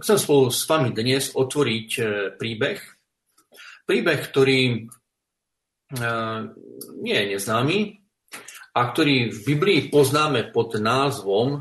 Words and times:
Chcem 0.00 0.16
spolu 0.16 0.48
s 0.48 0.64
vami 0.64 0.96
dnes 0.96 1.36
otvoriť 1.36 1.90
e, 2.00 2.02
príbeh. 2.40 2.80
Príbeh, 3.84 4.20
ktorý 4.32 4.60
e, 4.72 4.78
nie 7.04 7.16
je 7.20 7.26
neznámy 7.36 7.78
a 8.72 8.80
ktorý 8.80 9.28
v 9.28 9.38
Biblii 9.44 9.80
poznáme 9.92 10.56
pod 10.56 10.80
názvom 10.80 11.48
e, 11.52 11.60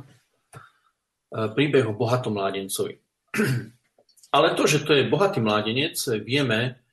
príbeh 1.51 1.83
o 1.91 1.97
bohatom 1.99 2.39
mládencovi. 2.39 2.95
Ale 4.35 4.55
to, 4.55 4.63
že 4.71 4.87
to 4.87 4.95
je 4.95 5.11
bohatý 5.11 5.41
mládenec, 5.41 5.97
vieme, 6.21 6.85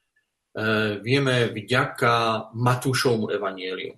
vieme 1.04 1.52
vďaka 1.52 2.48
Matúšovmu 2.56 3.28
evanieliu. 3.28 3.92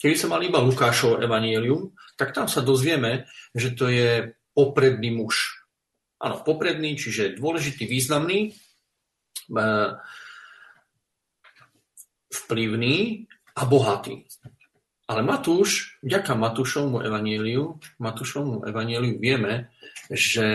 Keby 0.00 0.16
sa 0.16 0.32
mal 0.32 0.40
iba 0.40 0.64
Lukášov 0.64 1.20
evanielium, 1.20 1.92
tak 2.16 2.32
tam 2.32 2.48
sa 2.48 2.64
dozvieme, 2.64 3.28
že 3.52 3.76
to 3.76 3.92
je 3.92 4.32
popredný 4.56 5.12
muž. 5.12 5.63
Áno, 6.22 6.40
popredný, 6.46 6.94
čiže 6.94 7.36
dôležitý, 7.36 7.84
významný, 7.84 8.50
e, 8.50 9.62
vplyvný 12.30 13.26
a 13.54 13.62
bohatý. 13.66 14.24
Ale 15.04 15.20
Matúš, 15.20 16.00
vďaka 16.00 16.32
Matúšovmu 16.32 17.04
evaníliu, 17.04 17.76
Matúšovmu 18.00 18.64
evaníliu 18.64 19.20
vieme, 19.20 19.68
že, 20.08 20.48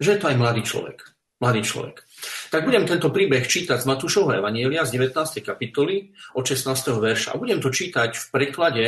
že 0.00 0.08
je 0.16 0.18
to 0.18 0.30
aj 0.32 0.40
mladý 0.40 0.64
človek. 0.64 1.04
Mladý 1.36 1.60
človek. 1.60 2.00
Tak 2.48 2.64
budem 2.64 2.88
tento 2.88 3.12
príbeh 3.12 3.44
čítať 3.44 3.76
z 3.76 3.88
Matúšovho 3.90 4.32
evanília 4.40 4.88
z 4.88 4.96
19. 4.96 5.44
kapitoly 5.44 6.16
od 6.32 6.44
16. 6.48 6.72
verša. 6.96 7.36
A 7.36 7.40
budem 7.40 7.60
to 7.60 7.68
čítať 7.68 8.16
v 8.16 8.26
preklade 8.32 8.84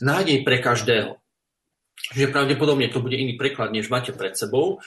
Nádej 0.00 0.46
pre 0.46 0.62
každého 0.62 1.18
že 2.14 2.32
pravdepodobne 2.32 2.88
to 2.88 3.04
bude 3.04 3.14
iný 3.14 3.36
preklad, 3.36 3.70
než 3.70 3.92
máte 3.92 4.12
pred 4.12 4.34
sebou, 4.36 4.80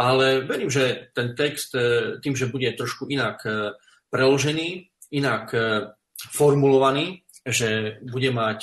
ale 0.00 0.40
verím, 0.40 0.72
že 0.72 1.12
ten 1.12 1.36
text 1.36 1.76
e, 1.76 2.16
tým, 2.24 2.32
že 2.32 2.48
bude 2.48 2.72
trošku 2.72 3.04
inak 3.12 3.44
e, 3.44 3.76
preložený, 4.08 4.88
inak 5.12 5.52
e, 5.52 5.60
formulovaný, 6.32 7.28
že 7.44 8.00
bude 8.04 8.28
mať 8.32 8.60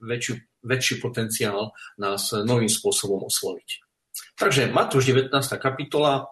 väčší, 0.00 0.64
väčší 0.64 0.94
potenciál 0.96 1.76
nás 2.00 2.32
novým 2.32 2.68
spôsobom 2.68 3.20
osloviť. 3.28 3.68
Takže 4.40 4.72
Matúš 4.72 5.12
19. 5.12 5.28
kapitola 5.60 6.24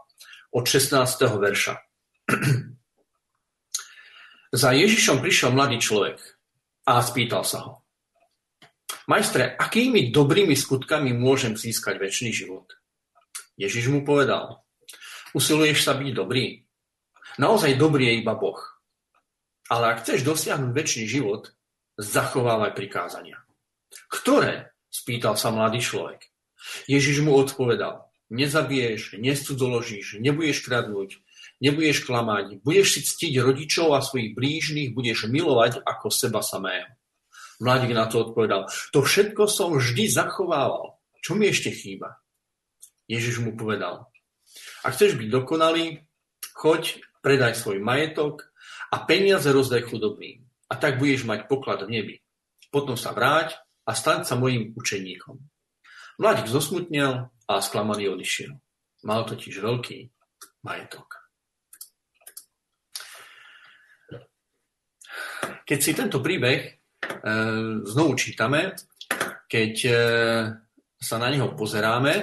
od 0.53 0.65
16. 0.65 0.97
verša. 1.37 1.75
Za 4.57 4.73
Ježišom 4.73 5.21
prišiel 5.21 5.53
mladý 5.53 5.77
človek 5.77 6.17
a 6.89 7.05
spýtal 7.05 7.45
sa 7.45 7.59
ho. 7.61 7.86
Majstre, 9.07 9.55
akými 9.55 10.11
dobrými 10.11 10.55
skutkami 10.55 11.15
môžem 11.15 11.55
získať 11.55 12.03
väčší 12.03 12.35
život? 12.35 12.75
Ježiš 13.55 13.91
mu 13.91 14.03
povedal, 14.03 14.67
usiluješ 15.33 15.87
sa 15.87 15.95
byť 15.95 16.11
dobrý? 16.11 16.67
Naozaj 17.39 17.79
dobrý 17.79 18.11
je 18.11 18.15
iba 18.25 18.35
Boh. 18.35 18.59
Ale 19.67 19.95
ak 19.95 20.07
chceš 20.07 20.23
dosiahnuť 20.23 20.71
väčší 20.71 21.05
život, 21.07 21.55
zachovávaj 21.99 22.75
prikázania. 22.75 23.43
Ktoré? 24.11 24.75
Spýtal 24.87 25.37
sa 25.37 25.53
mladý 25.53 25.83
človek. 25.83 26.31
Ježiš 26.89 27.21
mu 27.21 27.37
odpovedal, 27.37 28.07
nezabiješ, 28.33 29.21
nescudzoložíš, 29.21 30.19
nebudeš 30.19 30.65
kradnúť, 30.65 31.21
nebudeš 31.61 32.03
klamať, 32.07 32.63
budeš 32.65 32.99
si 32.99 33.01
ctiť 33.05 33.35
rodičov 33.39 33.95
a 33.95 34.01
svojich 34.01 34.35
blížnych, 34.35 34.97
budeš 34.97 35.29
milovať 35.31 35.85
ako 35.85 36.09
seba 36.11 36.41
samého. 36.41 36.91
Mladík 37.57 37.97
na 37.97 38.05
to 38.05 38.29
odpovedal, 38.29 38.69
to 38.93 39.01
všetko 39.01 39.49
som 39.49 39.73
vždy 39.77 40.13
zachovával. 40.13 41.01
Čo 41.25 41.35
mi 41.35 41.49
ešte 41.49 41.73
chýba? 41.73 42.21
Ježiš 43.09 43.41
mu 43.41 43.57
povedal, 43.57 44.11
ak 44.85 44.95
chceš 44.95 45.17
byť 45.17 45.29
dokonalý, 45.31 46.05
choď, 46.55 47.01
predaj 47.25 47.59
svoj 47.59 47.83
majetok 47.83 48.47
a 48.95 49.03
peniaze 49.03 49.51
rozdaj 49.51 49.89
chudobným. 49.91 50.47
A 50.71 50.75
tak 50.79 50.99
budeš 50.99 51.27
mať 51.27 51.47
poklad 51.47 51.87
v 51.87 51.91
nebi. 51.91 52.17
Potom 52.71 52.99
sa 52.99 53.15
vráť 53.15 53.59
a 53.87 53.95
staň 53.95 54.27
sa 54.27 54.35
mojim 54.35 54.75
učeníkom. 54.75 55.39
Mladík 56.19 56.51
zosmutnel 56.51 57.31
a 57.47 57.53
sklamaný 57.63 58.11
odišiel. 58.11 58.55
Mal 59.07 59.23
totiž 59.23 59.63
veľký 59.63 60.11
majetok. 60.67 61.07
Keď 65.67 65.79
si 65.83 65.93
tento 65.95 66.23
príbeh 66.23 66.79
znovu 67.87 68.15
čítame, 68.15 68.75
keď 69.47 69.75
e, 69.87 69.93
sa 70.99 71.17
na 71.19 71.29
neho 71.31 71.55
pozeráme 71.55 72.15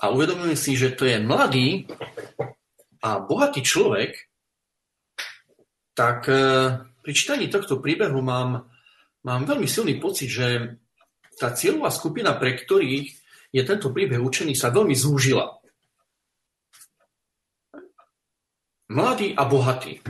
a 0.00 0.04
uvedomujeme 0.10 0.58
si, 0.58 0.78
že 0.78 0.94
to 0.94 1.06
je 1.06 1.18
mladý 1.18 1.86
a 3.02 3.18
bohatý 3.22 3.62
človek, 3.62 4.14
tak 5.94 6.30
e, 6.30 6.42
pri 7.02 7.12
čítaní 7.12 7.50
tohto 7.50 7.82
príbehu 7.82 8.22
mám, 8.22 8.70
mám 9.26 9.42
veľmi 9.46 9.66
silný 9.66 9.98
pocit, 9.98 10.30
že 10.30 10.78
tá 11.38 11.50
cieľová 11.50 11.90
skupina, 11.90 12.36
pre 12.36 12.54
ktorých 12.54 13.06
je 13.50 13.62
tento 13.66 13.90
príbeh 13.90 14.20
učený, 14.20 14.54
sa 14.54 14.70
veľmi 14.70 14.94
zúžila. 14.94 15.58
Mladí 18.90 19.34
a 19.38 19.46
bohatí. 19.46 20.02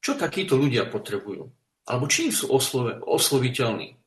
Čo 0.00 0.16
takíto 0.16 0.56
ľudia 0.56 0.86
potrebujú? 0.88 1.59
Alebo 1.88 2.10
čím 2.10 2.34
sú 2.34 2.50
oslove, 2.52 3.00
osloviteľní. 3.00 4.00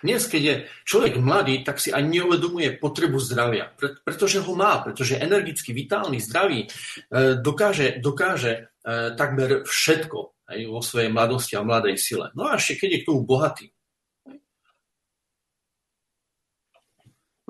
Dnes, 0.00 0.24
keď 0.28 0.42
je 0.42 0.54
človek 0.84 1.20
mladý, 1.20 1.64
tak 1.64 1.80
si 1.80 1.92
ani 1.92 2.20
neuvedomuje 2.20 2.80
potrebu 2.80 3.20
zdravia, 3.20 3.72
pretože 4.04 4.40
ho 4.40 4.52
má, 4.56 4.80
pretože 4.80 5.20
energicky, 5.20 5.72
vitálny, 5.72 6.20
zdravý, 6.20 6.64
e, 6.64 6.68
dokáže, 7.40 8.00
dokáže 8.00 8.52
e, 8.52 8.60
takmer 9.16 9.64
všetko 9.64 10.18
aj 10.48 10.58
vo 10.68 10.80
svojej 10.80 11.08
mladosti 11.12 11.54
a 11.56 11.64
mladej 11.64 11.96
sile. 12.00 12.32
No 12.36 12.48
a 12.48 12.56
ešte 12.56 12.84
keď 12.84 12.88
je 12.92 13.00
k 13.04 13.08
tomu 13.08 13.20
bohatý. 13.24 13.66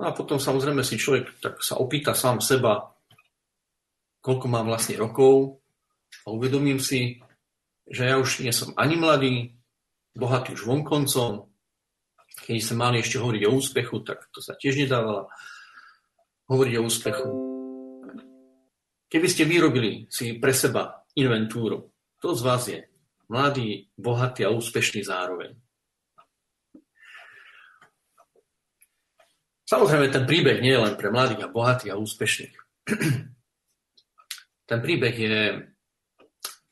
No 0.00 0.08
a 0.08 0.16
potom 0.16 0.40
samozrejme 0.40 0.80
si 0.80 0.96
človek 0.96 1.38
tak 1.44 1.54
sa 1.60 1.76
opýta 1.76 2.16
sám 2.16 2.40
seba, 2.40 2.94
koľko 4.24 4.46
mám 4.48 4.66
vlastne 4.68 4.96
rokov 4.96 5.60
a 6.24 6.32
uvedomím 6.32 6.80
si, 6.80 7.20
že 7.90 8.08
ja 8.08 8.16
už 8.16 8.40
nie 8.40 8.52
som 8.52 8.72
ani 8.80 8.96
mladý, 8.96 9.59
bohatý 10.14 10.54
už 10.54 10.66
vonkoncom. 10.66 11.46
Keď 12.46 12.56
sme 12.62 12.76
mali 12.78 13.04
ešte 13.04 13.20
hovoriť 13.20 13.42
o 13.46 13.54
úspechu, 13.54 14.00
tak 14.02 14.30
to 14.32 14.40
sa 14.40 14.56
tiež 14.56 14.80
nedávalo 14.80 15.28
hovoriť 16.50 16.74
o 16.78 16.86
úspechu. 16.86 17.28
Keby 19.10 19.26
ste 19.26 19.46
vyrobili 19.46 20.06
si 20.10 20.38
pre 20.38 20.54
seba 20.54 21.02
inventúru, 21.18 21.90
to 22.22 22.34
z 22.34 22.42
vás 22.42 22.62
je 22.70 22.80
mladý, 23.30 23.90
bohatý 23.98 24.46
a 24.46 24.54
úspešný 24.54 25.02
zároveň. 25.06 25.54
Samozrejme, 29.70 30.10
ten 30.10 30.26
príbeh 30.26 30.58
nie 30.58 30.74
je 30.74 30.82
len 30.82 30.94
pre 30.98 31.14
mladých 31.14 31.46
a 31.46 31.52
bohatých 31.54 31.94
a 31.94 32.00
úspešných. 32.02 32.56
Ten 34.70 34.78
príbeh 34.78 35.14
je 35.18 35.66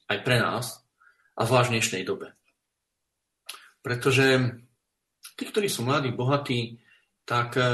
aj 0.07 0.19
pre 0.23 0.39
nás 0.39 0.87
a 1.35 1.43
zvlášť 1.43 1.67
v 1.67 1.75
dnešnej 1.75 2.03
dobe. 2.07 2.38
Pretože 3.81 4.59
tí, 5.39 5.45
ktorí 5.47 5.71
sú 5.71 5.87
mladí, 5.87 6.11
bohatí, 6.11 6.79
tak 7.23 7.55
e, 7.55 7.69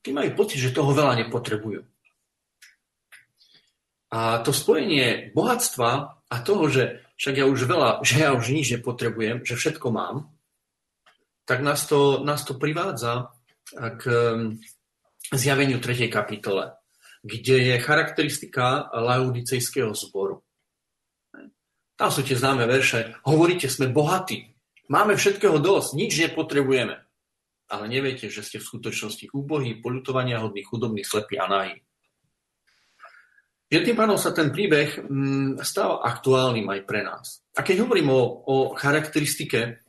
tí 0.00 0.10
majú 0.14 0.30
pocit, 0.38 0.62
že 0.62 0.76
toho 0.76 0.94
veľa 0.94 1.26
nepotrebujú. 1.26 1.84
A 4.14 4.40
to 4.40 4.54
spojenie 4.54 5.34
bohatstva 5.34 5.90
a 6.30 6.36
toho, 6.40 6.70
že 6.70 7.04
však 7.18 7.34
ja 7.42 7.46
už 7.50 7.66
veľa, 7.66 7.90
že 8.08 8.22
ja 8.22 8.30
už 8.32 8.54
nič 8.54 8.78
nepotrebujem, 8.78 9.44
že 9.44 9.58
všetko 9.58 9.90
mám, 9.92 10.30
tak 11.46 11.62
nás 11.62 11.86
to, 11.86 12.26
nás 12.26 12.42
to 12.42 12.58
privádza 12.58 13.30
k 13.70 14.02
zjaveniu 15.30 15.78
3. 15.78 16.10
kapitole, 16.10 16.74
kde 17.22 17.70
je 17.70 17.76
charakteristika 17.78 18.90
laudicejského 18.90 19.94
zboru. 19.94 20.42
Tam 21.96 22.10
sú 22.10 22.26
tie 22.26 22.34
známe 22.36 22.66
verše. 22.66 23.14
Hovoríte, 23.24 23.70
sme 23.70 23.88
bohatí. 23.88 24.55
Máme 24.86 25.18
všetkého 25.18 25.58
dosť, 25.58 25.98
nič 25.98 26.12
nepotrebujeme. 26.30 27.02
Ale 27.66 27.84
neviete, 27.90 28.30
že 28.30 28.46
ste 28.46 28.62
v 28.62 28.68
skutočnosti 28.68 29.34
úbohí, 29.34 29.82
poľutovania 29.82 30.38
hodní, 30.38 30.62
chudobní, 30.62 31.02
slepí 31.02 31.34
a 31.34 31.50
nahí. 31.50 31.82
Že 33.66 33.82
tým 33.82 33.98
pádom 33.98 34.14
sa 34.14 34.30
ten 34.30 34.54
príbeh 34.54 35.02
mm, 35.02 35.58
stáva 35.66 36.06
aktuálnym 36.06 36.70
aj 36.70 36.80
pre 36.86 37.02
nás. 37.02 37.42
A 37.58 37.66
keď 37.66 37.82
hovorím 37.82 38.14
o, 38.14 38.22
o 38.46 38.56
charakteristike, 38.78 39.82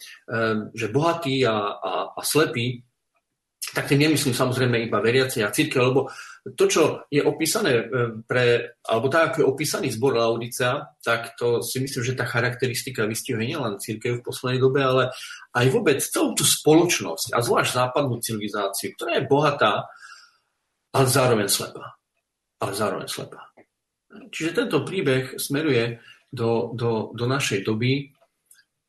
že 0.74 0.88
bohatý 0.90 1.46
a, 1.46 1.78
a, 1.78 1.92
a 2.18 2.22
slepý, 2.26 2.82
tak 3.78 3.86
tým 3.86 4.10
nemyslím 4.10 4.34
samozrejme 4.34 4.90
iba 4.90 4.98
veriaci 4.98 5.46
a 5.46 5.54
církev, 5.54 5.94
lebo 5.94 6.10
to, 6.54 6.66
čo 6.70 6.82
je 7.10 7.20
opísané 7.26 7.72
e, 7.82 7.84
pre, 8.24 8.78
alebo 8.86 9.10
tak, 9.10 9.34
ako 9.34 9.38
je 9.42 9.52
opísaný 9.52 9.88
zbor 9.92 10.16
Laudicea, 10.16 10.86
tak 11.02 11.34
to 11.36 11.66
si 11.66 11.82
myslím, 11.82 12.04
že 12.06 12.16
tá 12.16 12.24
charakteristika 12.30 13.10
vystihuje 13.10 13.52
nielen 13.52 13.82
církev 13.82 14.22
v 14.22 14.26
poslednej 14.26 14.62
dobe, 14.62 14.80
ale 14.86 15.04
aj 15.58 15.66
vôbec 15.74 15.98
celú 15.98 16.38
tú 16.38 16.46
spoločnosť 16.46 17.34
a 17.34 17.42
zvlášť 17.42 17.72
západnú 17.74 18.22
civilizáciu, 18.22 18.94
ktorá 18.96 19.18
je 19.18 19.28
bohatá, 19.28 19.74
ale 20.94 21.08
zároveň 21.10 21.48
slepá. 21.50 21.98
ale 22.58 22.72
zároveň 22.74 23.08
slepá. 23.10 23.42
Čiže 24.32 24.66
tento 24.66 24.82
príbeh 24.82 25.38
smeruje 25.38 26.02
do, 26.32 26.74
do, 26.74 27.12
do 27.14 27.26
našej 27.26 27.66
doby 27.66 28.14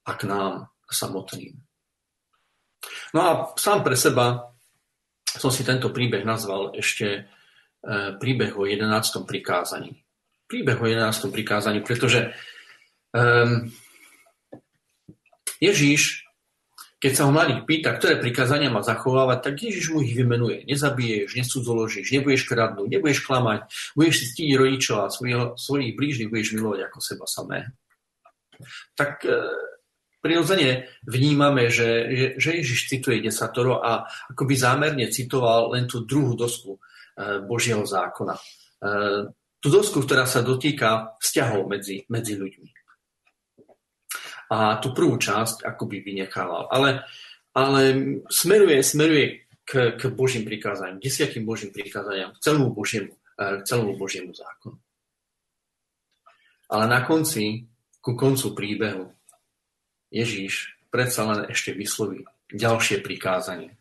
a 0.08 0.12
k 0.16 0.24
nám 0.24 0.72
samotným. 0.88 1.58
No 3.12 3.20
a 3.20 3.30
sám 3.56 3.84
pre 3.84 3.96
seba 3.98 4.56
som 5.28 5.52
si 5.52 5.62
tento 5.66 5.92
príbeh 5.92 6.24
nazval 6.24 6.72
ešte 6.72 7.28
príbeh 8.18 8.52
o 8.58 8.66
11. 8.66 9.24
prikázaní. 9.24 9.94
Príbeh 10.48 10.78
o 10.80 10.86
11. 10.86 11.30
prikázaní, 11.30 11.80
pretože 11.80 12.34
um, 13.14 13.70
Ježíš 15.60 16.28
keď 16.98 17.12
sa 17.14 17.30
ho 17.30 17.32
mladík 17.34 17.62
pýta, 17.62 17.94
ktoré 17.94 18.18
prikázania 18.18 18.74
má 18.74 18.82
zachovávať, 18.82 19.38
tak 19.38 19.54
Ježiš 19.62 19.94
mu 19.94 20.02
ich 20.02 20.18
vymenuje. 20.18 20.66
Nezabiješ, 20.66 21.38
nesúdzoložíš, 21.38 22.10
nebudeš 22.10 22.42
kradnúť, 22.50 22.90
nebudeš 22.90 23.22
klamať, 23.22 23.70
budeš 23.94 24.14
si 24.18 24.24
ctiť 24.34 24.58
rodičov 24.58 24.96
a 25.06 25.12
svojich, 25.14 25.54
svojich 25.54 25.94
blížnych 25.94 26.30
budeš 26.30 26.58
milovať 26.58 26.90
ako 26.90 26.98
seba 26.98 27.26
samé. 27.30 27.70
Tak 28.98 29.22
e, 29.22 29.38
prirodzene 30.18 30.90
vnímame, 31.06 31.70
že, 31.70 32.10
že 32.34 32.58
Ježiš 32.58 32.90
cituje 32.90 33.22
desatoro 33.22 33.78
a 33.78 34.02
akoby 34.34 34.58
zámerne 34.58 35.06
citoval 35.14 35.78
len 35.78 35.86
tú 35.86 36.02
druhú 36.02 36.34
dosku 36.34 36.74
e, 36.74 36.78
Božieho 37.42 37.82
zákona. 37.82 38.34
E, 38.34 38.42
tú 39.58 39.68
dosku, 39.68 40.06
ktorá 40.06 40.22
sa 40.24 40.46
dotýka 40.46 41.18
vzťahov 41.18 41.66
medzi, 41.66 42.06
medzi 42.06 42.38
ľuďmi 42.38 42.78
a 44.48 44.80
tú 44.80 44.96
prvú 44.96 45.20
časť 45.20 45.64
akoby 45.64 46.00
vynechával. 46.00 46.72
Ale, 46.72 47.04
ale 47.52 47.80
smeruje, 48.32 48.80
smeruje 48.80 49.44
k, 49.68 50.00
k 50.00 50.02
Božím 50.08 50.48
prikázaniam, 50.48 50.96
desiatým 50.96 51.44
Božím 51.44 51.68
prikázaniam, 51.72 52.32
k 52.32 52.40
celému 52.40 52.72
Božiemu, 52.72 53.12
e, 53.36 53.60
k 53.60 53.62
celému 53.68 53.94
Božiemu 54.00 54.32
zákonu. 54.32 54.80
Ale 56.68 56.84
na 56.88 57.00
konci, 57.04 57.68
ku 58.00 58.16
koncu 58.16 58.56
príbehu, 58.56 59.12
Ježíš 60.08 60.80
predsa 60.88 61.28
len 61.28 61.52
ešte 61.52 61.76
vysloví 61.76 62.24
ďalšie 62.48 63.04
prikázanie. 63.04 63.76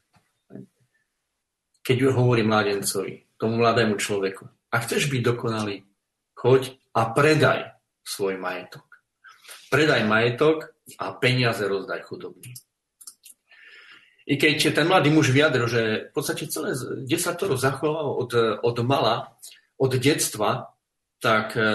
Keď 1.88 2.12
hovorí 2.12 2.44
mladencovi, 2.44 3.24
tomu 3.38 3.62
mladému 3.62 3.98
človeku, 3.98 4.50
ak 4.74 4.86
chceš 4.86 5.10
byť 5.10 5.22
dokonalý, 5.24 5.86
choď 6.38 6.74
a 6.94 7.14
predaj 7.14 7.78
svoj 8.04 8.38
majetok 8.42 8.88
predaj 9.70 10.08
majetok 10.08 10.72
a 11.00 11.12
peniaze 11.16 11.64
rozdaj 11.68 12.04
chudobným. 12.08 12.56
I 14.28 14.36
keď 14.36 14.76
ten 14.76 14.88
mladý 14.88 15.08
muž 15.08 15.32
vyjadril, 15.32 15.68
že 15.72 16.12
v 16.12 16.12
podstate 16.12 16.52
celé 16.52 16.76
desatoro 17.08 17.56
zachoval 17.56 18.12
od, 18.12 18.32
od 18.60 18.78
mala, 18.84 19.32
od 19.80 19.92
detstva, 19.96 20.76
tak 21.24 21.56
e, 21.56 21.64
e, 21.64 21.74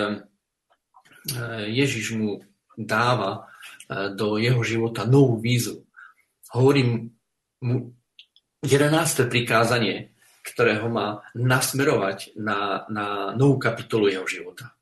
Ježiš 1.72 2.12
mu 2.20 2.44
dáva 2.76 3.48
e, 3.88 4.12
do 4.12 4.36
jeho 4.36 4.60
života 4.60 5.08
novú 5.08 5.40
vízu. 5.40 5.88
Hovorím 6.52 7.16
mu 7.64 7.96
11. 8.68 9.32
prikázanie, 9.32 10.11
ktoré 10.42 10.82
ho 10.82 10.90
má 10.90 11.22
nasmerovať 11.38 12.34
na, 12.34 12.84
na 12.90 13.06
novú 13.38 13.62
kapitolu 13.62 14.10
jeho 14.10 14.26
života. 14.26 14.74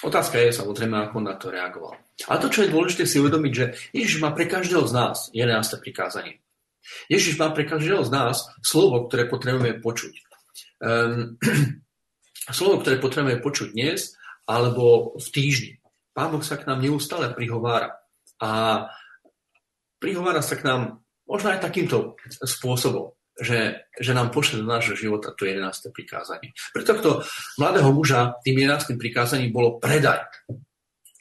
Otázka 0.00 0.40
je 0.40 0.56
samozrejme, 0.56 0.96
ako 0.96 1.18
na 1.20 1.36
to 1.36 1.52
reagoval. 1.52 1.96
Ale 2.28 2.40
to, 2.40 2.48
čo 2.52 2.64
je 2.64 2.72
dôležité 2.72 3.04
si 3.04 3.20
uvedomiť, 3.20 3.52
že 3.52 3.66
Ježiš 3.92 4.20
má 4.24 4.32
pre 4.32 4.48
každého 4.48 4.84
z 4.88 4.92
nás 4.92 5.16
11. 5.32 5.52
prikázanie. 5.80 6.40
Ježiš 7.12 7.36
má 7.36 7.52
pre 7.52 7.68
každého 7.68 8.00
z 8.08 8.10
nás 8.12 8.48
slovo, 8.64 9.04
ktoré 9.08 9.28
potrebujeme 9.28 9.76
počuť. 9.80 10.14
Um, 10.80 11.36
slovo, 12.56 12.80
ktoré 12.80 12.96
potrebujeme 12.96 13.44
počuť 13.44 13.76
dnes 13.76 14.16
alebo 14.48 15.16
v 15.20 15.26
týždni. 15.28 15.72
Pán 16.16 16.32
Boh 16.32 16.40
sa 16.40 16.56
k 16.56 16.64
nám 16.64 16.80
neustále 16.80 17.32
prihovára. 17.36 18.00
A 18.40 18.84
prihovára 20.00 20.40
sa 20.40 20.56
k 20.56 20.64
nám 20.64 21.04
možno 21.28 21.52
aj 21.52 21.60
takýmto 21.60 22.16
spôsobom 22.40 23.19
že, 23.38 23.88
že 23.96 24.12
nám 24.12 24.34
pošle 24.34 24.60
do 24.60 24.66
nášho 24.68 24.98
života 24.98 25.32
to 25.32 25.48
11. 25.48 25.64
prikázanie. 25.94 26.52
Pre 26.74 26.82
tohto 26.84 27.24
mladého 27.56 27.90
muža 27.94 28.36
tým 28.42 28.58
11. 28.66 28.98
prikázaním 29.00 29.54
bolo 29.54 29.80
predaj. 29.80 30.26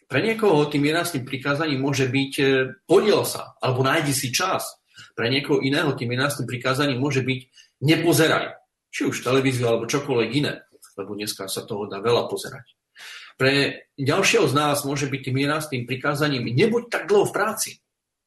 Pre 0.10 0.20
niekoho 0.20 0.66
tým 0.68 0.90
11. 0.90 1.22
prikázaním 1.22 1.86
môže 1.86 2.10
byť 2.10 2.34
e, 2.42 2.46
podiel 2.90 3.22
sa, 3.30 3.54
alebo 3.62 3.86
nájdi 3.86 4.10
si 4.12 4.34
čas. 4.34 4.66
Pre 5.14 5.30
niekoho 5.30 5.62
iného 5.62 5.94
tým 5.94 6.10
11. 6.18 6.50
prikázaním 6.50 6.98
môže 6.98 7.22
byť 7.22 7.40
nepozeraj. 7.86 8.58
Či 8.90 9.06
už 9.06 9.22
televíziu, 9.22 9.70
alebo 9.70 9.86
čokoľvek 9.86 10.30
iné. 10.34 10.66
Lebo 10.98 11.14
dneska 11.14 11.46
sa 11.46 11.62
toho 11.62 11.86
dá 11.86 12.02
veľa 12.02 12.26
pozerať. 12.26 12.74
Pre 13.40 13.86
ďalšieho 13.96 14.50
z 14.50 14.54
nás 14.58 14.84
môže 14.84 15.08
byť 15.08 15.22
tým 15.30 15.38
11. 15.46 15.88
prikázaním 15.88 16.52
nebuď 16.52 16.92
tak 16.92 17.08
dlho 17.08 17.30
v 17.30 17.36
práci. 17.38 17.72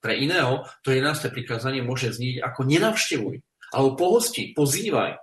Pre 0.00 0.14
iného 0.14 0.64
to 0.86 0.94
11. 0.94 1.34
prikázanie 1.34 1.84
môže 1.84 2.14
znieť 2.14 2.46
ako 2.46 2.64
nenavštevuj 2.64 3.42
alebo 3.72 3.96
pohosti, 3.96 4.52
pozývaj. 4.52 5.18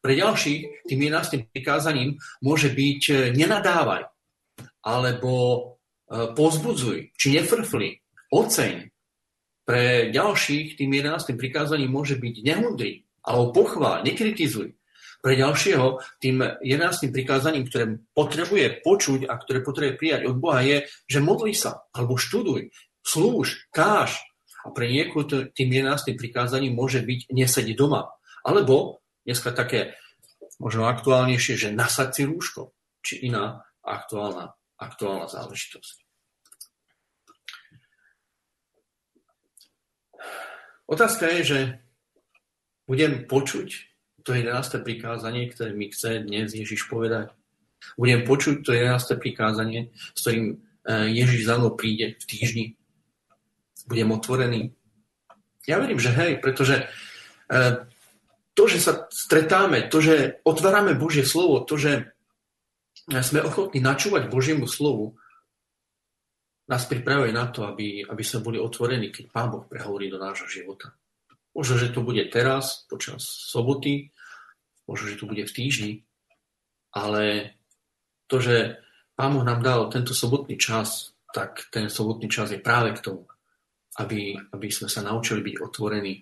Pre 0.00 0.12
ďalších 0.16 0.88
tým 0.88 1.00
11. 1.12 1.52
prikázaním 1.52 2.16
môže 2.40 2.72
byť 2.72 3.02
e, 3.12 3.14
nenadávaj, 3.36 4.08
alebo 4.80 5.32
e, 5.52 5.60
pozbudzuj, 6.32 7.12
či 7.12 7.36
nefrfli, 7.36 8.00
oceň. 8.32 8.88
Pre 9.68 10.08
ďalších 10.08 10.80
tým 10.80 10.90
11. 10.90 11.36
prikázaním 11.36 11.92
môže 11.92 12.16
byť 12.16 12.34
nehudrý, 12.40 13.04
alebo 13.20 13.52
pochvál, 13.52 14.00
nekritizuj. 14.08 14.72
Pre 15.20 15.36
ďalšieho 15.36 16.00
tým 16.16 16.40
11. 16.64 17.12
prikázaním, 17.12 17.68
ktoré 17.68 18.00
potrebuje 18.16 18.80
počuť 18.80 19.28
a 19.28 19.36
ktoré 19.36 19.60
potrebuje 19.60 20.00
prijať 20.00 20.20
od 20.32 20.40
Boha 20.40 20.64
je, 20.64 20.88
že 21.04 21.20
modli 21.20 21.52
sa, 21.52 21.84
alebo 21.92 22.16
študuj, 22.16 22.72
slúž, 23.04 23.68
káž, 23.68 24.16
a 24.60 24.68
pre 24.72 24.92
niekoho 24.92 25.24
tým 25.26 25.68
11. 25.72 26.16
prikázaním 26.20 26.76
môže 26.76 27.00
byť 27.00 27.32
nesediť 27.32 27.76
doma. 27.76 28.12
Alebo 28.44 29.00
dneska 29.24 29.52
také 29.52 29.96
možno 30.60 30.84
aktuálnejšie, 30.88 31.56
že 31.56 31.68
nasať 31.72 32.08
si 32.12 32.22
rúško, 32.28 32.76
či 33.00 33.24
iná 33.28 33.64
aktuálna, 33.80 34.52
aktuálna 34.76 35.26
záležitosť. 35.28 36.04
Otázka 40.90 41.30
je, 41.38 41.40
že 41.46 41.60
budem 42.90 43.24
počuť 43.30 43.68
to 44.26 44.34
11. 44.34 44.82
prikázanie, 44.82 45.48
ktoré 45.48 45.72
mi 45.72 45.88
chce 45.88 46.26
dnes 46.26 46.50
Ježiš 46.50 46.90
povedať. 46.90 47.30
Budem 47.96 48.26
počuť 48.26 48.66
to 48.66 48.74
11. 48.74 49.16
prikázanie, 49.16 49.94
s 50.12 50.20
ktorým 50.26 50.58
eh, 50.58 51.08
Ježiš 51.14 51.46
za 51.46 51.56
mnou 51.56 51.78
príde 51.78 52.18
v 52.18 52.24
týždni 52.26 52.64
budem 53.86 54.10
otvorený? 54.12 54.74
Ja 55.68 55.78
verím, 55.78 56.00
že 56.00 56.10
hej, 56.10 56.40
pretože 56.40 56.88
e, 57.48 57.84
to, 58.56 58.62
že 58.66 58.78
sa 58.82 59.06
stretáme, 59.08 59.88
to, 59.88 60.02
že 60.02 60.42
otvárame 60.44 60.96
Božie 60.96 61.22
slovo, 61.22 61.62
to, 61.64 61.78
že 61.78 62.12
sme 63.08 63.42
ochotní 63.42 63.82
načúvať 63.82 64.30
Božiemu 64.30 64.70
slovu, 64.70 65.18
nás 66.70 66.86
pripravuje 66.86 67.34
na 67.34 67.50
to, 67.50 67.66
aby, 67.66 68.06
aby 68.06 68.22
sme 68.22 68.46
boli 68.46 68.58
otvorení, 68.62 69.10
keď 69.10 69.24
Pán 69.34 69.50
Boh 69.50 69.66
prehovorí 69.66 70.06
do 70.06 70.22
nášho 70.22 70.46
života. 70.46 70.94
Možno, 71.50 71.82
že 71.82 71.90
to 71.90 72.06
bude 72.06 72.22
teraz, 72.30 72.86
počas 72.86 73.26
soboty, 73.26 74.14
možno, 74.86 75.10
že 75.10 75.18
to 75.18 75.26
bude 75.26 75.42
v 75.42 75.54
týždni, 75.54 75.92
ale 76.94 77.54
to, 78.30 78.38
že 78.38 78.78
Pán 79.18 79.34
Boh 79.34 79.42
nám 79.42 79.66
dal 79.66 79.90
tento 79.90 80.14
sobotný 80.14 80.54
čas, 80.54 81.10
tak 81.34 81.66
ten 81.74 81.90
sobotný 81.90 82.30
čas 82.30 82.54
je 82.54 82.62
práve 82.62 82.94
k 82.94 83.02
tomu, 83.02 83.29
aby, 84.00 84.34
aby 84.36 84.68
sme 84.72 84.88
sa 84.88 85.04
naučili 85.04 85.44
byť 85.44 85.56
otvorení 85.60 86.14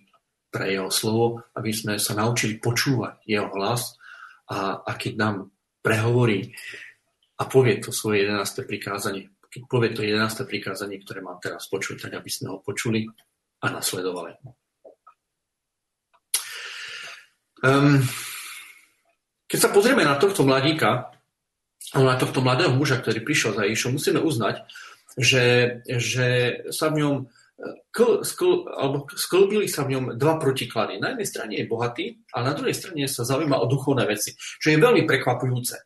pre 0.51 0.75
jeho 0.75 0.91
slovo, 0.91 1.47
aby 1.55 1.71
sme 1.71 1.95
sa 2.01 2.19
naučili 2.19 2.59
počúvať 2.59 3.23
jeho 3.29 3.49
hlas 3.55 3.95
a, 4.51 4.83
a 4.83 4.91
keď 4.97 5.13
nám 5.15 5.37
prehovorí 5.85 6.51
a 7.39 7.43
povie 7.47 7.79
to 7.79 7.95
svoje 7.95 8.27
11. 8.27 8.67
prikázanie, 8.67 9.31
keď 9.47 9.63
povie 9.71 9.91
to 9.95 10.03
11. 10.03 10.49
prikázanie, 10.49 10.99
ktoré 11.01 11.23
mám 11.23 11.39
teraz 11.39 11.71
počuť, 11.71 12.09
tak 12.09 12.19
aby 12.19 12.31
sme 12.33 12.57
ho 12.57 12.59
počuli 12.59 13.07
a 13.63 13.67
nasledovali. 13.71 14.35
Um, 17.59 18.03
keď 19.51 19.59
sa 19.59 19.71
pozrieme 19.75 20.07
na 20.07 20.15
tohto 20.15 20.47
mladíka, 20.47 21.11
na 21.97 22.15
tohto 22.21 22.45
mladého 22.45 22.71
muža, 22.71 23.01
ktorý 23.01 23.25
prišiel 23.25 23.57
za 23.57 23.67
Ježišom, 23.67 23.97
musíme 23.97 24.21
uznať, 24.23 24.63
že, 25.19 25.47
že 25.89 26.29
sa 26.71 26.93
v 26.93 27.03
ňom 27.03 27.15
kl, 27.91 28.23
skl, 28.23 28.71
alebo 28.71 29.11
sklbili 29.11 29.67
sa 29.67 29.83
v 29.83 29.99
ňom 29.99 30.05
dva 30.15 30.39
protiklady. 30.39 31.03
Na 31.03 31.15
jednej 31.15 31.29
strane 31.29 31.55
je 31.59 31.67
bohatý, 31.67 32.23
a 32.31 32.47
na 32.47 32.55
druhej 32.55 32.75
strane 32.75 33.11
sa 33.11 33.27
zaujíma 33.27 33.59
o 33.59 33.67
duchovné 33.67 34.07
veci, 34.07 34.39
čo 34.39 34.71
je 34.71 34.79
veľmi 34.79 35.03
prekvapujúce, 35.05 35.77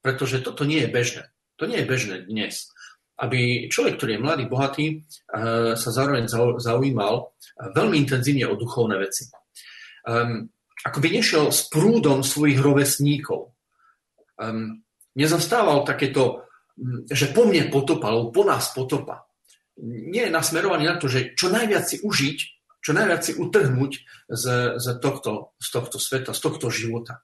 pretože 0.00 0.40
toto 0.40 0.64
nie 0.64 0.80
je 0.84 0.88
bežné. 0.88 1.24
To 1.60 1.68
nie 1.68 1.84
je 1.84 1.90
bežné 1.90 2.16
dnes. 2.24 2.72
Aby 3.20 3.68
človek, 3.68 4.00
ktorý 4.00 4.16
je 4.16 4.24
mladý, 4.24 4.44
bohatý, 4.48 4.86
eh, 4.96 5.76
sa 5.76 5.90
zároveň 5.92 6.24
zaujímal 6.56 7.14
eh, 7.20 7.68
veľmi 7.76 8.00
intenzívne 8.00 8.48
o 8.48 8.56
duchovné 8.56 8.96
veci. 8.96 9.28
Um, 10.08 10.48
ako 10.80 10.96
by 11.04 11.08
nešiel 11.12 11.52
s 11.52 11.68
prúdom 11.68 12.24
svojich 12.24 12.56
rovesníkov. 12.56 13.52
um, 14.40 14.80
nezastával 15.12 15.84
takéto, 15.84 16.48
že 17.12 17.28
po 17.36 17.44
mne 17.44 17.68
potopa, 17.68 18.08
alebo 18.08 18.32
po 18.32 18.42
nás 18.48 18.72
potopa. 18.72 19.29
Nie 19.80 20.28
je 20.28 20.34
nasmerovaný 20.34 20.84
na 20.88 20.96
to, 21.00 21.08
že 21.08 21.32
čo 21.32 21.48
najviac 21.48 21.84
si 21.88 21.96
užiť, 22.04 22.38
čo 22.80 22.90
najviac 22.96 23.20
si 23.20 23.32
utrhnúť 23.36 23.92
z, 24.28 24.44
z, 24.80 24.86
tohto, 25.00 25.56
z 25.60 25.68
tohto 25.68 25.96
sveta, 26.00 26.32
z 26.32 26.40
tohto 26.40 26.72
života. 26.72 27.20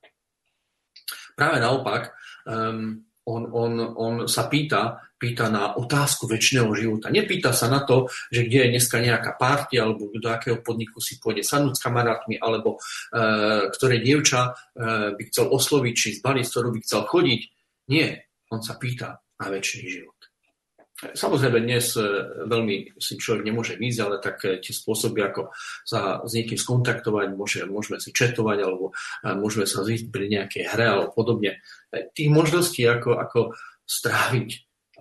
Práve 1.36 1.60
naopak, 1.60 2.16
um, 2.48 3.04
on, 3.26 3.42
on, 3.50 3.72
on 3.96 4.14
sa 4.30 4.46
pýta, 4.46 5.02
pýta 5.18 5.50
na 5.50 5.74
otázku 5.74 6.30
väčšného 6.30 6.70
života. 6.78 7.10
Nepýta 7.10 7.50
sa 7.50 7.66
na 7.66 7.82
to, 7.82 8.06
že 8.30 8.46
kde 8.46 8.68
je 8.68 8.72
dneska 8.78 9.02
nejaká 9.02 9.34
partia, 9.34 9.82
alebo 9.82 10.14
do 10.14 10.28
akého 10.30 10.62
podniku 10.62 11.02
si 11.02 11.18
pôjde 11.18 11.42
sadnúť 11.42 11.74
s 11.74 11.82
kamarátmi, 11.82 12.38
alebo 12.38 12.78
e, 12.78 12.80
ktoré 13.74 13.98
dievča 13.98 14.40
e, 14.46 14.50
by 15.18 15.22
chcel 15.32 15.50
osloviť, 15.50 15.94
či 15.98 16.08
z 16.16 16.22
ktorú 16.22 16.70
by 16.70 16.80
chcel 16.86 17.02
chodiť. 17.02 17.40
Nie, 17.90 18.30
on 18.54 18.62
sa 18.62 18.78
pýta 18.78 19.18
na 19.42 19.46
väčší 19.50 19.80
život. 19.90 20.15
Samozrejme, 20.96 21.60
dnes 21.60 21.92
e, 21.92 22.08
veľmi 22.48 22.96
si 22.96 23.20
človek 23.20 23.44
nemôže 23.44 23.76
ísť, 23.76 24.00
ale 24.00 24.16
tak 24.16 24.40
e, 24.48 24.56
tie 24.64 24.72
spôsoby, 24.72 25.28
ako 25.28 25.52
sa 25.84 26.24
s 26.24 26.32
niekým 26.32 26.56
skontaktovať, 26.56 27.36
môže, 27.36 27.68
môžeme 27.68 28.00
si 28.00 28.16
četovať, 28.16 28.58
alebo 28.64 28.96
e, 29.20 29.36
môžeme 29.36 29.68
sa 29.68 29.84
zísť 29.84 30.08
pri 30.08 30.32
nejakej 30.32 30.64
hre, 30.72 30.86
alebo 30.96 31.12
podobne. 31.12 31.60
Tých 31.92 32.32
možností, 32.32 32.80
ako, 32.88 33.20
ako 33.20 33.40
stráviť, 33.84 34.50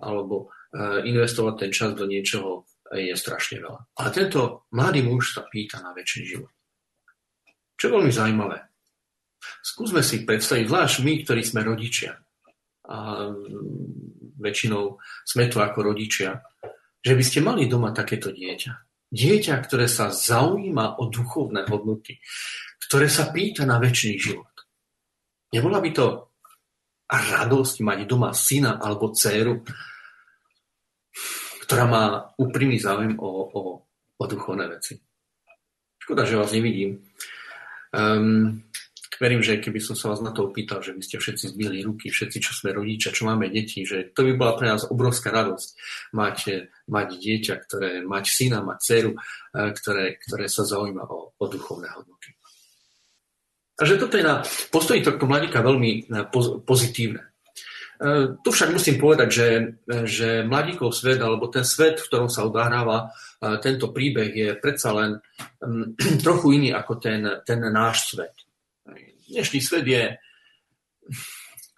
alebo 0.04 0.52
investovať 0.76 1.54
ten 1.56 1.70
čas 1.72 1.96
do 1.96 2.04
niečoho, 2.04 2.68
je 2.92 3.16
strašne 3.16 3.64
veľa. 3.64 3.80
Ale 3.96 4.08
tento 4.12 4.68
mladý 4.76 5.00
muž 5.00 5.32
sa 5.32 5.48
pýta 5.48 5.80
na 5.80 5.96
väčší 5.96 6.36
život. 6.36 6.52
Čo 7.80 7.88
je 7.88 7.94
veľmi 7.96 8.12
zaujímavé. 8.12 8.58
Skúsme 9.64 10.04
si 10.04 10.28
predstaviť, 10.28 10.68
zvlášť 10.68 10.96
my, 11.00 11.12
ktorí 11.24 11.40
sme 11.40 11.64
rodičia, 11.64 12.20
a 12.86 13.30
väčšinou 14.40 14.98
sme 15.26 15.50
tu 15.50 15.58
ako 15.58 15.92
rodičia, 15.92 16.38
že 17.02 17.14
by 17.14 17.22
ste 17.22 17.38
mali 17.42 17.70
doma 17.70 17.94
takéto 17.94 18.34
dieťa. 18.34 18.72
Dieťa, 19.06 19.54
ktoré 19.62 19.86
sa 19.86 20.10
zaujíma 20.10 20.98
o 20.98 21.06
duchovné 21.06 21.66
hodnoty, 21.70 22.18
ktoré 22.86 23.06
sa 23.06 23.30
pýta 23.30 23.62
na 23.62 23.78
väčší 23.78 24.18
život. 24.18 24.50
Nebola 25.54 25.78
by 25.78 25.90
to 25.94 26.06
radosť 27.06 27.76
mať 27.86 27.98
doma 28.02 28.34
syna 28.34 28.82
alebo 28.82 29.14
dceru, 29.14 29.62
ktorá 31.66 31.84
má 31.86 32.04
úprimný 32.34 32.82
záujem 32.82 33.14
o, 33.18 33.30
o, 33.46 33.60
o 34.18 34.24
duchovné 34.26 34.66
veci. 34.66 34.98
Škoda, 36.02 36.26
že 36.26 36.38
vás 36.38 36.50
nevidím. 36.50 37.02
Um, 37.94 38.65
verím, 39.20 39.42
že 39.42 39.60
keby 39.60 39.80
som 39.80 39.96
sa 39.96 40.12
vás 40.12 40.20
na 40.20 40.32
to 40.32 40.48
opýtal, 40.48 40.80
že 40.84 40.92
by 40.92 41.02
ste 41.02 41.16
všetci 41.20 41.56
zbili 41.56 41.82
ruky, 41.84 42.12
všetci, 42.12 42.38
čo 42.40 42.52
sme 42.52 42.76
rodičia, 42.76 43.14
čo 43.14 43.28
máme 43.28 43.48
deti, 43.48 43.82
že 43.82 44.12
to 44.12 44.24
by 44.24 44.32
bola 44.36 44.52
pre 44.56 44.66
nás 44.72 44.88
obrovská 44.88 45.32
radosť 45.32 45.68
mať, 46.12 46.38
mať 46.88 47.08
dieťa, 47.16 47.54
ktoré, 47.66 47.90
mať 48.04 48.24
syna, 48.28 48.60
mať 48.62 48.78
dceru, 48.80 49.12
e, 49.12 49.18
ktoré, 49.72 50.04
ktoré 50.20 50.46
sa 50.46 50.62
zaujíma 50.64 51.04
o, 51.08 51.32
o 51.36 51.44
duchovné 51.48 51.88
hodnoty. 51.92 52.36
Takže 53.76 54.00
toto 54.00 54.16
je 54.16 54.24
na 54.24 54.40
postoji 54.72 55.04
tohto 55.04 55.28
mladíka 55.28 55.60
veľmi 55.60 55.90
e, 56.08 56.24
pozitívne. 56.64 57.22
Tu 58.44 58.52
však 58.52 58.76
musím 58.76 59.00
povedať, 59.00 59.28
že, 59.32 59.48
že 60.04 60.28
mladíkov 60.44 60.92
svet, 60.92 61.16
alebo 61.16 61.48
ten 61.48 61.64
svet, 61.64 61.96
v 61.96 62.04
ktorom 62.12 62.28
sa 62.28 62.44
odohráva 62.44 63.08
tento 63.64 63.88
príbeh, 63.88 64.36
je 64.36 64.48
predsa 64.60 64.92
len 64.92 65.16
trochu 66.24 66.60
iný 66.60 66.76
ako 66.76 67.00
ten, 67.00 67.24
ten 67.40 67.56
náš 67.72 68.12
svet. 68.12 68.45
Dnešný 69.26 69.58
svet 69.58 69.86
je 69.86 70.02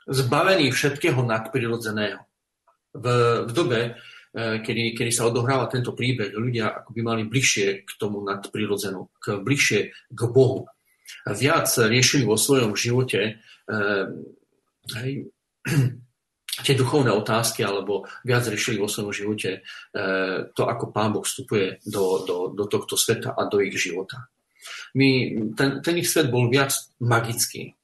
zbavený 0.08 0.72
všetkého 0.72 1.20
nadprirodzeného. 1.24 2.20
V, 2.92 3.06
v 3.44 3.50
dobe, 3.52 3.80
e, 3.84 3.90
kedy, 4.64 4.96
kedy 4.96 5.10
sa 5.12 5.28
odohráva 5.28 5.68
tento 5.68 5.92
príbeh, 5.92 6.32
ľudia 6.32 6.84
ako 6.84 6.90
by 6.92 7.00
mali 7.04 7.22
bližšie 7.28 7.84
k 7.84 7.90
tomu 8.00 8.24
nadprirodzenú, 8.24 9.12
k 9.20 9.40
bližšie 9.40 9.80
k 10.08 10.20
Bohu. 10.28 10.68
Viac 11.24 11.68
riešili 11.68 12.24
vo 12.24 12.36
svojom 12.36 12.76
živote 12.76 13.40
eh, 13.68 14.06
hej, 14.96 15.12
tie 16.64 16.74
duchovné 16.76 17.12
otázky, 17.12 17.64
alebo 17.64 18.04
viac 18.24 18.44
riešili 18.48 18.80
vo 18.80 18.88
svojom 18.88 19.12
živote 19.12 19.50
eh, 19.60 20.36
to, 20.52 20.62
ako 20.68 20.92
Pán 20.92 21.12
Boh 21.12 21.24
vstupuje 21.24 21.80
do, 21.84 22.24
do, 22.24 22.36
do 22.52 22.64
tohto 22.68 22.96
sveta 22.96 23.32
a 23.32 23.48
do 23.48 23.60
ich 23.60 23.76
života. 23.76 24.28
My, 24.94 25.08
ten, 25.54 25.80
ten 25.84 25.94
ich 25.98 26.08
svet 26.08 26.32
bol 26.32 26.48
viac 26.48 26.74
magický. 27.02 27.74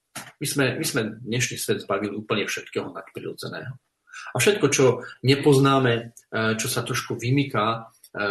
My 0.41 0.47
sme, 0.47 0.65
my 0.79 0.85
sme 0.87 1.03
dnešný 1.27 1.57
svet 1.59 1.83
zbavili 1.83 2.15
úplne 2.15 2.47
všetkého 2.47 2.91
nadprirodzeného. 2.95 3.75
A 4.35 4.37
všetko, 4.39 4.67
čo 4.71 5.03
nepoznáme, 5.27 5.93
e, 5.95 6.03
čo 6.55 6.67
sa 6.71 6.87
trošku 6.87 7.19
vymyká, 7.19 7.91
e, 8.15 8.23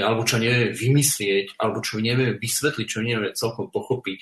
alebo 0.00 0.22
čo 0.24 0.40
nevieme 0.40 0.72
vymyslieť, 0.72 1.60
alebo 1.60 1.84
čo 1.84 2.00
nevieme 2.00 2.36
vysvetliť, 2.36 2.86
čo 2.88 3.04
nevieme 3.04 3.36
celkom 3.36 3.68
pochopiť, 3.68 4.18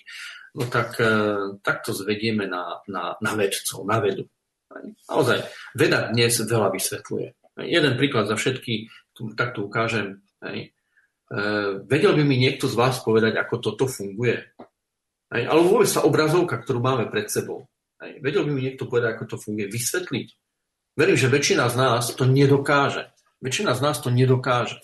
no 0.58 0.66
tak, 0.66 0.98
e, 0.98 1.14
tak 1.62 1.86
to 1.86 1.94
zvedieme 1.94 2.50
na, 2.50 2.82
na, 2.90 3.14
na 3.22 3.32
vedcov, 3.38 3.86
na 3.86 4.02
vedu. 4.02 4.26
Naozaj, 5.08 5.38
veda 5.78 6.12
dnes 6.12 6.34
veľa 6.44 6.68
vysvetľuje. 6.74 7.28
Jeden 7.64 7.94
príklad 7.98 8.30
za 8.30 8.36
všetky, 8.38 8.86
tak 9.34 9.56
tu 9.56 9.66
ukážem. 9.66 10.22
Hej. 10.44 10.70
Uh, 11.28 11.84
vedel 11.84 12.16
by 12.16 12.24
mi 12.24 12.40
niekto 12.40 12.64
z 12.64 12.74
vás 12.76 13.04
povedať, 13.04 13.36
ako 13.36 13.60
toto 13.60 13.84
funguje? 13.84 14.48
Aj, 15.28 15.42
alebo 15.44 15.76
vôbec 15.76 15.88
tá 15.92 16.00
obrazovka, 16.04 16.56
ktorú 16.56 16.80
máme 16.80 17.12
pred 17.12 17.28
sebou. 17.28 17.68
Aj, 18.00 18.08
vedel 18.24 18.48
by 18.48 18.50
mi 18.56 18.64
niekto 18.64 18.88
povedať, 18.88 19.16
ako 19.16 19.24
to 19.28 19.36
funguje? 19.36 19.68
Vysvetliť? 19.68 20.28
Verím, 20.96 21.18
že 21.20 21.28
väčšina 21.28 21.68
z 21.68 21.76
nás 21.76 22.04
to 22.16 22.24
nedokáže. 22.24 23.12
Väčšina 23.44 23.76
z 23.76 23.80
nás 23.84 24.00
to 24.00 24.08
nedokáže. 24.08 24.80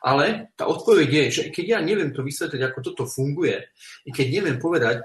Ale 0.00 0.48
tá 0.56 0.64
odpoveď 0.64 1.08
je, 1.08 1.24
že 1.30 1.42
keď 1.52 1.64
ja 1.66 1.78
neviem 1.84 2.14
to 2.14 2.24
vysvetliť, 2.24 2.62
ako 2.64 2.78
toto 2.80 3.04
funguje, 3.04 3.68
i 4.06 4.10
keď 4.14 4.26
neviem 4.40 4.56
povedať, 4.56 5.04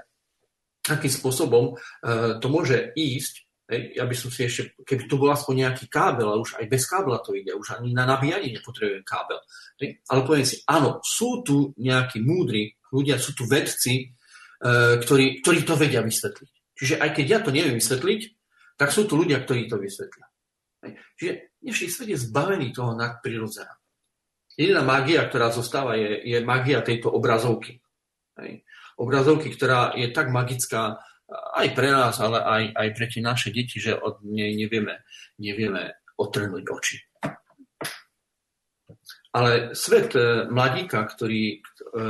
akým 0.86 1.12
spôsobom 1.12 1.76
uh, 1.76 2.40
to 2.40 2.46
môže 2.48 2.94
ísť, 2.96 3.45
Hej, 3.66 3.98
ja 3.98 4.06
by 4.06 4.14
som 4.14 4.30
si 4.30 4.46
ešte, 4.46 4.78
keby 4.86 5.10
to 5.10 5.18
bol 5.18 5.26
aspoň 5.34 5.66
nejaký 5.66 5.90
kábel, 5.90 6.30
ale 6.30 6.38
už 6.38 6.54
aj 6.62 6.70
bez 6.70 6.86
kábela 6.86 7.18
to 7.18 7.34
ide, 7.34 7.50
už 7.50 7.82
ani 7.82 7.90
na 7.90 8.06
nabíjanie 8.06 8.54
nepotrebujem 8.54 9.02
kábel. 9.02 9.42
Hej, 9.82 10.06
ale 10.06 10.20
poviem 10.22 10.46
si, 10.46 10.62
áno, 10.70 11.02
sú 11.02 11.42
tu 11.42 11.74
nejakí 11.74 12.22
múdri 12.22 12.70
ľudia, 12.94 13.18
sú 13.18 13.34
tu 13.34 13.42
vedci, 13.50 14.06
e, 14.06 15.02
ktorí, 15.02 15.42
ktorí 15.42 15.66
to 15.66 15.74
vedia 15.74 15.98
vysvetliť. 16.06 16.50
Čiže 16.78 16.94
aj 17.02 17.10
keď 17.10 17.26
ja 17.26 17.38
to 17.42 17.50
neviem 17.50 17.74
vysvetliť, 17.74 18.20
tak 18.78 18.94
sú 18.94 19.02
tu 19.10 19.18
ľudia, 19.18 19.42
ktorí 19.42 19.66
to 19.66 19.82
vysvetlia. 19.82 20.26
Hej. 20.86 20.92
Čiže 21.18 21.32
dnešný 21.58 21.86
svet 21.90 22.08
je 22.14 22.18
zbavený 22.22 22.70
toho 22.70 22.94
nadprirodzená. 22.94 23.74
Jediná 24.54 24.86
magia, 24.86 25.26
ktorá 25.26 25.50
zostáva, 25.50 25.98
je, 25.98 26.22
je 26.22 26.38
magia 26.46 26.86
tejto 26.86 27.10
obrazovky. 27.10 27.82
Hej. 28.38 28.62
Obrazovky, 28.96 29.50
ktorá 29.52 29.92
je 29.98 30.08
tak 30.14 30.30
magická, 30.30 31.02
aj 31.30 31.68
pre 31.74 31.88
nás, 31.90 32.14
ale 32.22 32.38
aj, 32.38 32.62
aj 32.74 32.88
pre 32.94 33.06
tie 33.10 33.22
naše 33.22 33.50
deti, 33.50 33.82
že 33.82 33.98
od 33.98 34.22
nej 34.22 34.54
nevieme, 34.54 35.02
nevieme 35.42 35.98
otrhnúť 36.14 36.64
oči. 36.70 36.96
Ale 39.36 39.76
svet 39.76 40.16
e, 40.16 40.48
mladíka, 40.48 41.04
ktorý, 41.04 41.60
e, 41.92 42.04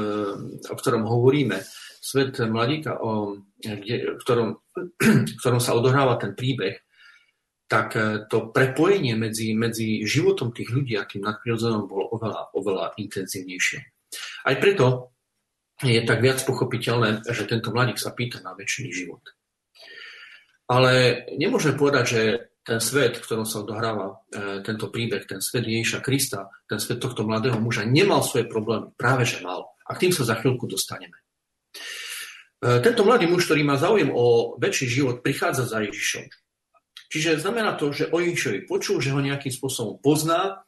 o 0.63 0.75
ktorom 0.79 1.11
hovoríme, 1.11 1.59
svet 1.99 2.39
mladíka, 2.47 3.03
o, 3.03 3.43
kde, 3.59 4.15
v, 4.15 4.23
ktorom, 4.23 4.49
v 5.35 5.39
ktorom 5.43 5.59
sa 5.59 5.75
odohráva 5.75 6.23
ten 6.23 6.39
príbeh, 6.39 6.87
tak 7.67 7.99
e, 7.99 8.31
to 8.31 8.55
prepojenie 8.55 9.19
medzi, 9.19 9.59
medzi 9.59 10.07
životom 10.07 10.55
tých 10.55 10.71
ľudí 10.71 10.95
a 10.95 11.09
tým 11.09 11.27
nadprirodzenom 11.27 11.91
bolo 11.91 12.15
oveľa, 12.15 12.55
oveľa 12.55 12.95
intenzívnejšie. 12.95 13.79
Aj 14.47 14.55
preto 14.63 15.16
je 15.85 16.01
tak 16.09 16.25
viac 16.25 16.41
pochopiteľné, 16.41 17.27
že 17.27 17.45
tento 17.45 17.69
mladík 17.69 18.01
sa 18.01 18.17
pýta 18.17 18.41
na 18.41 18.57
väčší 18.57 18.89
život. 18.89 19.21
Ale 20.67 21.25
nemôžeme 21.37 21.79
povedať, 21.79 22.05
že 22.07 22.23
ten 22.67 22.83
svet, 22.83 23.23
v 23.23 23.23
ktorom 23.23 23.47
sa 23.47 23.63
odohráva 23.63 24.11
e, 24.11 24.15
tento 24.67 24.91
príbeh, 24.91 25.23
ten 25.23 25.39
svet 25.39 25.63
Ježiša 25.63 26.03
Krista, 26.03 26.51
ten 26.67 26.83
svet 26.83 26.99
tohto 26.99 27.23
mladého 27.23 27.63
muža 27.63 27.87
nemal 27.87 28.27
svoje 28.27 28.51
problémy. 28.51 28.91
Práve, 28.99 29.23
že 29.23 29.39
mal. 29.39 29.71
A 29.87 29.95
k 29.95 30.03
tým 30.07 30.13
sa 30.13 30.27
za 30.27 30.35
chvíľku 30.35 30.67
dostaneme. 30.67 31.15
E, 32.59 32.83
tento 32.83 33.07
mladý 33.07 33.31
muž, 33.31 33.47
ktorý 33.47 33.63
má 33.63 33.79
záujem 33.79 34.11
o 34.11 34.59
väčší 34.59 34.91
život, 34.91 35.23
prichádza 35.23 35.71
za 35.71 35.79
Ježišom. 35.87 36.27
Čiže 37.07 37.39
znamená 37.39 37.79
to, 37.79 37.95
že 37.95 38.11
o 38.11 38.19
Ježišovi 38.19 38.67
počul, 38.67 38.99
že 38.99 39.15
ho 39.15 39.23
nejakým 39.23 39.55
spôsobom 39.55 40.03
pozná 40.03 40.66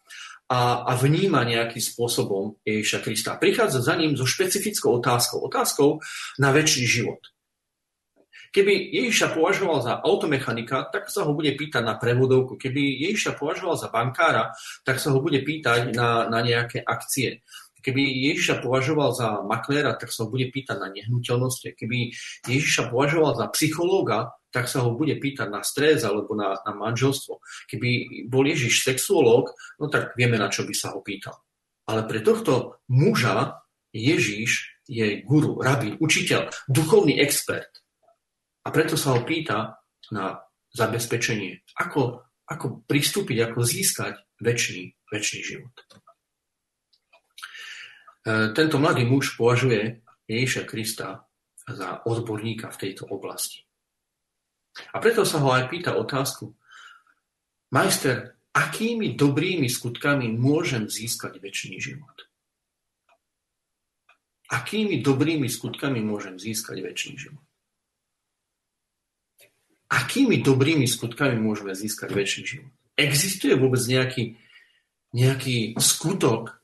a, 0.48 0.88
a 0.88 0.92
vníma 0.96 1.44
nejakým 1.44 1.80
spôsobom 1.80 2.56
Ježiša 2.64 3.04
Krista. 3.04 3.36
Prichádza 3.36 3.84
za 3.84 3.94
ním 4.00 4.16
so 4.16 4.24
špecifickou 4.24 4.96
otázkou, 4.96 5.44
otázkou 5.44 6.00
na 6.40 6.48
väčší 6.50 6.88
život. 6.88 7.20
Keby 8.48 8.96
Ježiša 8.96 9.36
považoval 9.36 9.84
za 9.84 10.00
automechanika, 10.00 10.88
tak 10.88 11.12
sa 11.12 11.28
ho 11.28 11.36
bude 11.36 11.52
pýtať 11.52 11.84
na 11.84 12.00
prevodovku. 12.00 12.56
Keby 12.56 12.80
Ježiša 13.12 13.36
považoval 13.36 13.76
za 13.76 13.92
bankára, 13.92 14.56
tak 14.88 14.96
sa 15.04 15.12
ho 15.12 15.20
bude 15.20 15.44
pýtať 15.44 15.92
na, 15.92 16.24
na 16.32 16.40
nejaké 16.40 16.80
akcie. 16.80 17.44
Keby 17.84 18.00
Ježiša 18.32 18.64
považoval 18.64 19.12
za 19.12 19.44
makléra, 19.44 20.00
tak 20.00 20.08
sa 20.08 20.24
ho 20.24 20.32
bude 20.32 20.48
pýtať 20.48 20.80
na 20.80 20.88
nehnuteľnosti. 20.88 21.76
Keby 21.76 21.98
Ježiša 22.48 22.88
považoval 22.88 23.36
za 23.36 23.46
psychológa, 23.52 24.32
tak 24.48 24.66
sa 24.68 24.84
ho 24.84 24.96
bude 24.96 25.12
pýtať 25.20 25.48
na 25.52 25.60
stres 25.60 26.04
alebo 26.04 26.32
na, 26.32 26.56
na 26.64 26.72
manželstvo. 26.72 27.40
Keby 27.68 27.88
bol 28.32 28.48
Ježiš 28.48 28.84
sexuológ, 28.84 29.52
no 29.76 29.92
tak 29.92 30.16
vieme, 30.16 30.40
na 30.40 30.48
čo 30.48 30.64
by 30.64 30.74
sa 30.74 30.96
ho 30.96 31.04
pýtal. 31.04 31.36
Ale 31.88 32.04
pre 32.04 32.20
tohto 32.20 32.80
muža 32.88 33.64
Ježiš 33.92 34.80
je 34.88 35.20
guru, 35.24 35.60
rabín, 35.60 36.00
učiteľ, 36.00 36.48
duchovný 36.68 37.20
expert. 37.20 37.68
A 38.64 38.72
preto 38.72 38.96
sa 38.96 39.16
ho 39.16 39.24
pýta 39.24 39.80
na 40.12 40.40
zabezpečenie, 40.72 41.64
ako, 41.76 42.24
ako 42.48 42.84
pristúpiť, 42.88 43.52
ako 43.52 43.60
získať 43.64 44.14
väčší, 44.40 44.96
väčší 45.08 45.38
život. 45.44 45.72
E, 48.24 48.52
tento 48.52 48.76
mladý 48.80 49.04
muž 49.04 49.36
považuje 49.36 50.04
Ježiša 50.28 50.62
Krista 50.68 51.28
za 51.68 52.00
odborníka 52.04 52.72
v 52.72 52.80
tejto 52.80 53.08
oblasti. 53.08 53.67
A 54.94 54.96
preto 55.02 55.26
sa 55.26 55.42
ho 55.42 55.48
aj 55.52 55.68
pýta 55.70 55.94
otázku, 55.94 56.54
majster, 57.74 58.38
akými 58.54 59.14
dobrými 59.14 59.68
skutkami 59.68 60.30
môžem 60.34 60.88
získať 60.88 61.38
väčší 61.38 61.78
život? 61.78 62.28
Akými 64.48 65.04
dobrými 65.04 65.44
skutkami 65.44 66.00
môžem 66.00 66.40
získať 66.40 66.80
väčší 66.80 67.12
život? 67.20 67.44
Akými 69.88 70.40
dobrými 70.40 70.88
skutkami 70.88 71.36
môžeme 71.36 71.72
získať 71.76 72.12
väčší 72.12 72.42
život? 72.44 72.72
Existuje 72.96 73.54
vôbec 73.56 73.80
nejaký, 73.84 74.36
nejaký 75.12 75.76
skutok, 75.76 76.60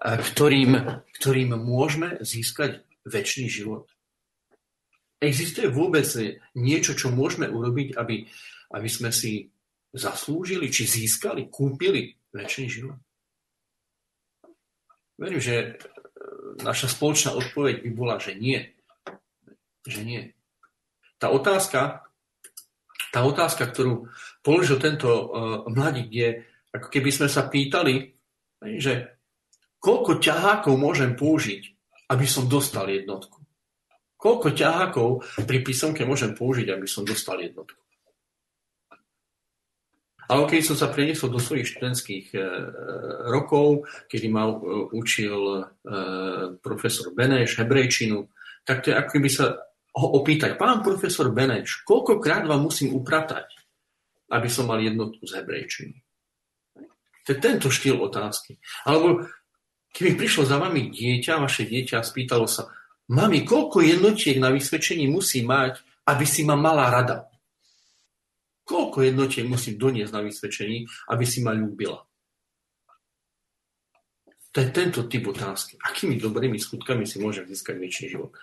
ktorým, 0.00 1.02
ktorým 1.18 1.50
môžeme 1.54 2.18
získať 2.22 2.82
väčší 3.06 3.46
život? 3.46 3.86
Existuje 5.20 5.68
vôbec 5.68 6.08
niečo, 6.56 6.96
čo 6.96 7.12
môžeme 7.12 7.44
urobiť, 7.44 7.92
aby, 8.00 8.24
aby 8.72 8.88
sme 8.88 9.12
si 9.12 9.52
zaslúžili, 9.92 10.72
či 10.72 10.88
získali, 10.88 11.52
kúpili 11.52 12.16
väčší 12.32 12.64
život? 12.72 12.96
Verím, 15.20 15.36
že 15.36 15.54
e, 15.60 15.68
naša 16.64 16.88
spoločná 16.88 17.36
odpoveď 17.36 17.84
by 17.84 17.90
bola, 17.92 18.16
že 18.16 18.32
nie. 18.32 18.64
Že 19.84 20.00
nie. 20.08 20.22
Tá 21.20 21.28
otázka, 21.28 22.08
tá 23.12 23.20
otázka, 23.20 23.68
ktorú 23.68 24.08
položil 24.40 24.80
tento 24.80 25.10
uh, 25.10 25.26
mladík, 25.68 26.08
je, 26.08 26.28
ako 26.72 26.88
keby 26.88 27.10
sme 27.12 27.28
sa 27.28 27.44
pýtali, 27.44 28.16
že 28.80 29.20
koľko 29.82 30.16
ťahákov 30.22 30.74
môžem 30.80 31.12
použiť, 31.12 31.62
aby 32.08 32.24
som 32.24 32.48
dostal 32.48 32.88
jednotku. 32.88 33.39
Koľko 34.20 34.52
ťahákov 34.52 35.08
pri 35.48 35.58
písomke 35.64 36.04
môžem 36.04 36.36
použiť, 36.36 36.68
aby 36.76 36.84
som 36.84 37.08
dostal 37.08 37.40
jednotku? 37.40 37.80
Ale 40.30 40.46
keď 40.46 40.62
som 40.62 40.76
sa 40.78 40.92
preniesol 40.92 41.34
do 41.34 41.42
svojich 41.42 41.74
študentských 41.74 42.26
e, 42.36 42.40
rokov, 43.34 43.90
kedy 44.06 44.30
ma 44.30 44.46
e, 44.46 44.54
učil 44.94 45.34
e, 45.34 45.62
profesor 46.62 47.10
Beneš 47.10 47.58
hebrejčinu, 47.58 48.30
tak 48.62 48.86
to 48.86 48.92
je 48.92 48.94
ako 48.94 49.18
by 49.18 49.30
sa 49.32 49.58
ho 49.90 50.06
opýtať, 50.22 50.54
pán 50.54 50.86
profesor 50.86 51.34
Beneš, 51.34 51.82
koľkokrát 51.82 52.46
vám 52.46 52.70
musím 52.70 52.94
upratať, 52.94 53.50
aby 54.30 54.46
som 54.46 54.70
mal 54.70 54.78
jednotku 54.78 55.26
z 55.26 55.42
hebrejčiny? 55.42 55.98
To 57.26 57.28
je 57.34 57.38
tento 57.42 57.66
štýl 57.66 57.98
otázky. 57.98 58.62
Alebo 58.86 59.26
keby 59.90 60.14
prišlo 60.14 60.46
za 60.46 60.62
vami 60.62 60.94
dieťa, 60.94 61.42
vaše 61.42 61.66
dieťa 61.66 61.98
a 61.98 62.06
spýtalo 62.06 62.46
sa, 62.46 62.70
Mami, 63.10 63.42
koľko 63.42 63.82
jednotiek 63.82 64.38
na 64.38 64.54
vysvedčení 64.54 65.10
musí 65.10 65.42
mať, 65.42 65.82
aby 66.06 66.22
si 66.22 66.46
ma 66.46 66.54
mala 66.54 66.86
rada? 66.86 67.26
Koľko 68.62 69.02
jednotiek 69.02 69.50
musím 69.50 69.74
doniesť 69.82 70.14
na 70.14 70.22
vysvedčení, 70.22 70.86
aby 71.10 71.24
si 71.26 71.42
ma 71.42 71.50
ľúbila? 71.50 72.06
To 74.50 74.56
je 74.58 74.68
tento 74.70 75.06
typ 75.10 75.26
otázky. 75.26 75.78
Akými 75.82 76.18
dobrými 76.18 76.58
skutkami 76.58 77.06
si 77.06 77.22
môžem 77.22 77.46
získať 77.50 77.82
väčší 77.82 78.14
život? 78.14 78.34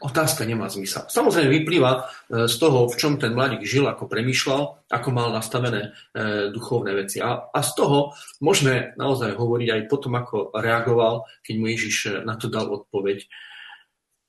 Otázka 0.00 0.48
nemá 0.48 0.66
zmysel. 0.72 1.04
Samozrejme 1.06 1.52
vyplýva 1.60 1.92
e, 1.92 2.00
z 2.48 2.56
toho, 2.56 2.88
v 2.88 2.96
čom 2.96 3.20
ten 3.20 3.36
mladík 3.36 3.62
žil, 3.68 3.84
ako 3.84 4.08
premyšľal, 4.08 4.88
ako 4.88 5.08
mal 5.12 5.28
nastavené 5.30 5.92
e, 6.16 6.50
duchovné 6.50 6.96
veci. 6.96 7.20
A, 7.20 7.52
a 7.52 7.60
z 7.60 7.70
toho 7.76 8.16
môžeme 8.40 8.96
naozaj 8.96 9.36
hovoriť 9.36 9.68
aj 9.68 9.82
potom, 9.92 10.16
ako 10.16 10.56
reagoval, 10.56 11.28
keď 11.44 11.54
mu 11.60 11.66
Ježiš 11.68 11.96
e, 12.08 12.10
na 12.24 12.34
to 12.40 12.48
dal 12.48 12.72
odpoveď. 12.72 13.28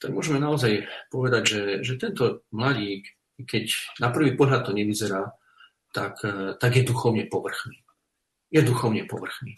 Tak 0.02 0.12
môžeme 0.12 0.44
naozaj 0.44 0.92
povedať, 1.08 1.44
že, 1.48 1.62
že 1.88 1.94
tento 1.96 2.44
mladík, 2.52 3.08
keď 3.48 3.72
na 4.04 4.12
prvý 4.12 4.36
pohľad 4.36 4.68
to 4.68 4.76
nevyzerá, 4.76 5.34
tak, 5.92 6.24
tak 6.58 6.72
je 6.72 6.88
duchovne 6.88 7.28
povrchný. 7.28 7.84
Je 8.48 8.64
duchovne 8.64 9.04
povrchný. 9.06 9.54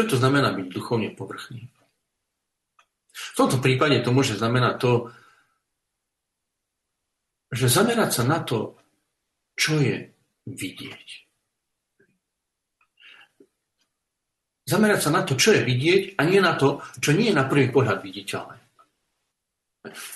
Čo 0.00 0.16
to 0.16 0.24
znamená 0.24 0.56
byť 0.56 0.72
duchovne 0.72 1.12
povrchný? 1.12 1.68
V 3.12 3.32
tomto 3.36 3.60
prípade 3.60 4.00
to 4.00 4.16
môže 4.16 4.40
znamenať 4.40 4.80
to, 4.80 4.92
že 7.52 7.68
zamerať 7.68 8.08
sa 8.16 8.24
na 8.24 8.40
to, 8.40 8.80
čo 9.60 9.76
je 9.76 10.08
vidieť. 10.48 11.08
Zamerať 14.64 15.00
sa 15.04 15.12
na 15.12 15.20
to, 15.20 15.36
čo 15.36 15.52
je 15.52 15.68
vidieť 15.68 16.16
a 16.16 16.24
nie 16.24 16.40
na 16.40 16.56
to, 16.56 16.80
čo 16.96 17.12
nie 17.12 17.28
je 17.28 17.36
na 17.36 17.44
prvý 17.44 17.68
pohľad 17.68 18.00
viditeľné. 18.00 18.56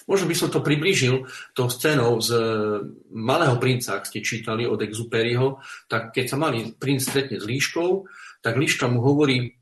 Možno 0.09 0.25
by 0.25 0.33
som 0.33 0.49
to 0.49 0.65
priblížil 0.65 1.29
tou 1.53 1.69
scénou 1.69 2.25
z 2.25 2.33
Malého 3.13 3.61
princa, 3.61 4.01
ak 4.01 4.09
ste 4.09 4.25
čítali 4.25 4.65
od 4.65 4.81
Exuperiho, 4.81 5.61
tak 5.93 6.17
keď 6.17 6.25
sa 6.25 6.41
malý 6.41 6.73
princ 6.73 7.05
stretne 7.05 7.37
s 7.37 7.45
líškou, 7.45 8.09
tak 8.41 8.57
líška 8.57 8.89
mu 8.89 9.05
hovorí, 9.05 9.61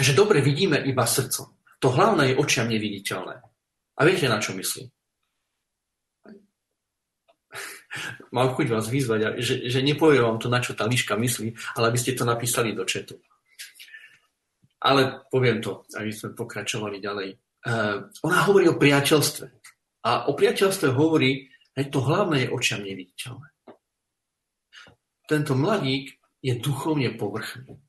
že 0.00 0.16
dobre 0.16 0.40
vidíme 0.42 0.78
iba 0.82 1.06
srdcom. 1.06 1.54
To 1.78 1.88
hlavné 1.92 2.32
je 2.32 2.38
očiam 2.40 2.66
neviditeľné. 2.66 3.36
A 3.94 4.00
viete, 4.02 4.26
na 4.26 4.40
čo 4.42 4.56
myslím? 4.56 4.90
Mám 8.34 8.58
chuť 8.58 8.66
vás 8.66 8.90
vyzvať, 8.90 9.38
že, 9.38 9.70
že 9.70 9.78
nepoviem 9.86 10.26
vám 10.26 10.38
to, 10.42 10.50
na 10.50 10.58
čo 10.58 10.74
tá 10.74 10.82
liška 10.88 11.14
myslí, 11.14 11.78
ale 11.78 11.84
aby 11.94 11.98
ste 12.00 12.18
to 12.18 12.26
napísali 12.26 12.74
do 12.74 12.82
četu. 12.82 13.14
Ale 14.82 15.24
poviem 15.30 15.62
to, 15.62 15.86
aby 15.96 16.10
sme 16.12 16.36
pokračovali 16.36 16.98
ďalej. 17.00 17.28
Uh, 17.64 18.04
ona 18.26 18.44
hovorí 18.44 18.68
o 18.68 18.76
priateľstve. 18.76 19.46
A 20.04 20.28
o 20.28 20.36
priateľstve 20.36 20.92
hovorí, 20.92 21.48
že 21.72 21.88
to 21.88 22.04
hlavné 22.04 22.44
je 22.44 22.52
očiam 22.52 22.84
neviditeľné. 22.84 23.48
Tento 25.24 25.56
mladík 25.56 26.12
je 26.44 26.52
duchovne 26.60 27.16
povrchný. 27.16 27.80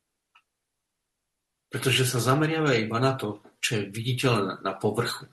Pretože 1.75 2.07
sa 2.07 2.23
zameriava 2.23 2.71
iba 2.79 3.03
na 3.03 3.19
to, 3.19 3.43
čo 3.59 3.83
je 3.83 3.91
viditeľné 3.91 4.63
na 4.63 4.79
povrchu, 4.79 5.27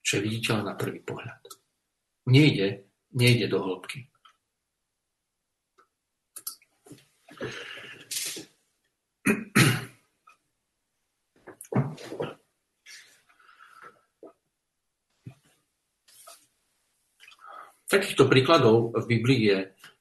čo 0.00 0.16
je 0.16 0.24
viditeľné 0.24 0.64
na 0.64 0.72
prvý 0.72 1.04
pohľad. 1.04 1.44
Nejde, 2.24 2.88
nejde 3.12 3.52
do 3.52 3.60
hĺbky. 3.60 4.08
Takýchto 17.92 18.24
príkladov 18.24 18.96
v 18.96 19.04
Biblii 19.04 19.42
je, 19.52 19.58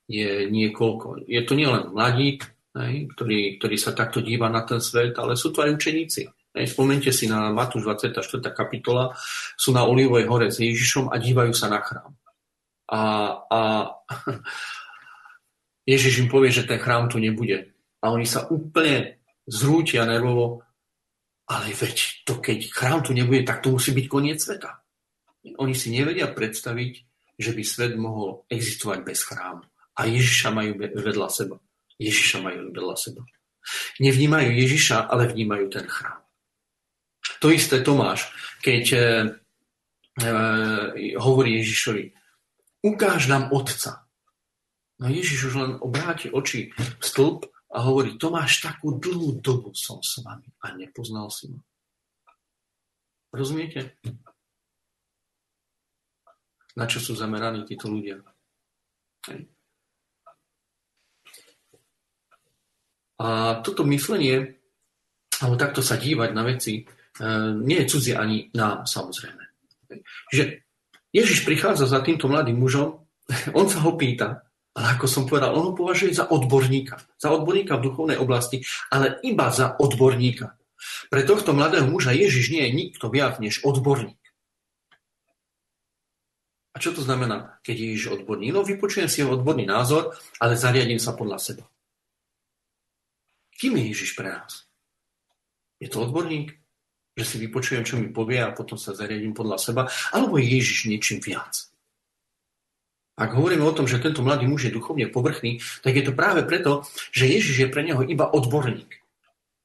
je 0.08 0.30
niekoľko. 0.48 1.28
Je 1.28 1.44
to 1.44 1.60
nielen 1.60 1.92
mladík, 1.92 2.56
ktorý, 2.86 3.58
ktorý 3.58 3.78
sa 3.80 3.98
takto 3.98 4.22
díva 4.22 4.48
na 4.48 4.62
ten 4.64 4.78
svet, 4.78 5.18
ale 5.18 5.34
sú 5.34 5.50
to 5.50 5.66
aj 5.66 5.74
učeníci. 5.74 6.30
Spomente 6.66 7.14
si 7.14 7.30
na 7.30 7.54
Matúš 7.54 7.86
24. 7.86 8.18
kapitola, 8.54 9.14
sú 9.54 9.70
na 9.74 9.86
Olivovej 9.86 10.26
hore 10.26 10.48
s 10.50 10.58
Ježišom 10.58 11.14
a 11.14 11.22
dívajú 11.22 11.54
sa 11.54 11.70
na 11.70 11.80
chrám. 11.86 12.18
A, 12.90 13.02
a 13.46 13.60
Ježiš 15.92 16.26
im 16.26 16.30
povie, 16.32 16.50
že 16.50 16.66
ten 16.66 16.82
chrám 16.82 17.12
tu 17.12 17.22
nebude. 17.22 17.78
A 18.02 18.10
oni 18.10 18.26
sa 18.26 18.50
úplne 18.50 19.22
zrútia 19.46 20.08
nervovo, 20.08 20.66
ale 21.48 21.72
veď 21.72 22.26
to 22.26 22.42
keď 22.42 22.60
chrám 22.74 23.00
tu 23.06 23.14
nebude, 23.14 23.46
tak 23.46 23.62
to 23.62 23.72
musí 23.72 23.94
byť 23.94 24.06
koniec 24.10 24.40
sveta. 24.42 24.82
Oni 25.62 25.72
si 25.78 25.94
nevedia 25.94 26.28
predstaviť, 26.28 26.94
že 27.38 27.52
by 27.54 27.64
svet 27.64 27.94
mohol 27.96 28.44
existovať 28.50 29.00
bez 29.06 29.24
chrámu. 29.24 29.64
A 29.98 30.06
Ježiša 30.10 30.50
majú 30.54 30.78
vedľa 30.78 31.30
seba. 31.30 31.58
Ježiša 31.98 32.38
majú 32.46 32.70
vedľa 32.72 32.96
seba. 32.96 33.22
Nevnímajú 34.00 34.50
Ježiša, 34.54 35.12
ale 35.12 35.28
vnímajú 35.34 35.66
ten 35.68 35.86
chrám. 35.90 36.24
To 37.44 37.52
isté 37.52 37.84
Tomáš, 37.84 38.32
keď 38.64 38.84
e, 38.94 39.00
e, 40.24 40.32
hovorí 41.20 41.60
Ježišovi, 41.62 42.04
ukáž 42.82 43.28
nám 43.28 43.52
Otca. 43.52 44.08
No 44.98 45.12
Ježiš 45.12 45.54
už 45.54 45.56
len 45.60 45.72
obráti 45.78 46.34
oči 46.34 46.74
v 46.74 47.04
stĺp 47.04 47.46
a 47.76 47.78
hovorí, 47.86 48.18
Tomáš, 48.18 48.64
takú 48.64 48.98
dlhú 48.98 49.44
dobu 49.44 49.76
som 49.76 50.02
s 50.02 50.24
vami 50.24 50.50
a 50.64 50.74
nepoznal 50.74 51.30
si 51.30 51.52
ma. 51.52 51.62
Rozumiete? 53.30 54.00
Na 56.78 56.86
čo 56.86 57.02
sú 57.02 57.14
zameraní 57.14 57.66
títo 57.68 57.92
ľudia? 57.92 58.22
Hej. 59.30 59.57
A 63.18 63.60
toto 63.66 63.82
myslenie, 63.90 64.62
alebo 65.42 65.58
takto 65.58 65.82
sa 65.82 65.98
dívať 65.98 66.30
na 66.38 66.44
veci, 66.46 66.82
e, 66.82 66.84
nie 67.58 67.82
je 67.82 67.90
cudzie 67.90 68.14
ani 68.14 68.54
nám, 68.54 68.86
samozrejme. 68.86 69.44
Že 70.30 70.62
Ježiš 71.10 71.42
prichádza 71.50 71.90
za 71.90 72.06
týmto 72.06 72.30
mladým 72.30 72.62
mužom, 72.62 73.02
on 73.60 73.66
sa 73.66 73.82
ho 73.82 73.98
pýta, 73.98 74.46
ale 74.78 74.86
ako 74.94 75.06
som 75.10 75.26
povedal, 75.26 75.58
on 75.58 75.74
ho 75.74 75.74
považuje 75.74 76.14
za 76.14 76.30
odborníka. 76.30 77.02
Za 77.18 77.34
odborníka 77.34 77.82
v 77.82 77.90
duchovnej 77.90 78.22
oblasti, 78.22 78.62
ale 78.94 79.18
iba 79.26 79.50
za 79.50 79.74
odborníka. 79.82 80.54
Pre 81.10 81.22
tohto 81.26 81.58
mladého 81.58 81.90
muža 81.90 82.14
Ježiš 82.14 82.54
nie 82.54 82.62
je 82.70 82.78
nikto 82.86 83.10
viac 83.10 83.42
než 83.42 83.66
odborník. 83.66 84.22
A 86.74 86.78
čo 86.78 86.94
to 86.94 87.02
znamená, 87.02 87.58
keď 87.66 87.74
je 87.74 87.88
Ježiš 87.98 88.08
odborník? 88.22 88.54
No 88.54 88.62
vypočujem 88.62 89.10
si 89.10 89.26
jeho 89.26 89.34
odborný 89.34 89.66
názor, 89.66 90.14
ale 90.38 90.54
zariadím 90.54 91.02
sa 91.02 91.18
podľa 91.18 91.42
seba. 91.42 91.66
Kým 93.58 93.74
je 93.82 93.84
Ježiš 93.90 94.14
pre 94.14 94.30
nás? 94.30 94.70
Je 95.82 95.90
to 95.90 96.06
odborník? 96.06 96.54
Že 97.18 97.26
si 97.26 97.36
vypočujem, 97.42 97.84
čo 97.84 97.98
mi 97.98 98.14
povie 98.14 98.38
a 98.38 98.54
potom 98.54 98.78
sa 98.78 98.94
zariadím 98.94 99.34
podľa 99.34 99.58
seba? 99.58 99.82
Alebo 100.14 100.38
je 100.38 100.46
Ježiš 100.46 100.86
niečím 100.86 101.18
viac? 101.18 101.66
Ak 103.18 103.34
hovoríme 103.34 103.66
o 103.66 103.74
tom, 103.74 103.90
že 103.90 103.98
tento 103.98 104.22
mladý 104.22 104.46
muž 104.46 104.70
je 104.70 104.78
duchovne 104.78 105.10
povrchný, 105.10 105.58
tak 105.82 105.98
je 105.98 106.06
to 106.06 106.14
práve 106.14 106.46
preto, 106.46 106.86
že 107.10 107.26
Ježiš 107.26 107.66
je 107.66 107.74
pre 107.74 107.82
neho 107.82 108.06
iba 108.06 108.30
odborník. 108.30 109.02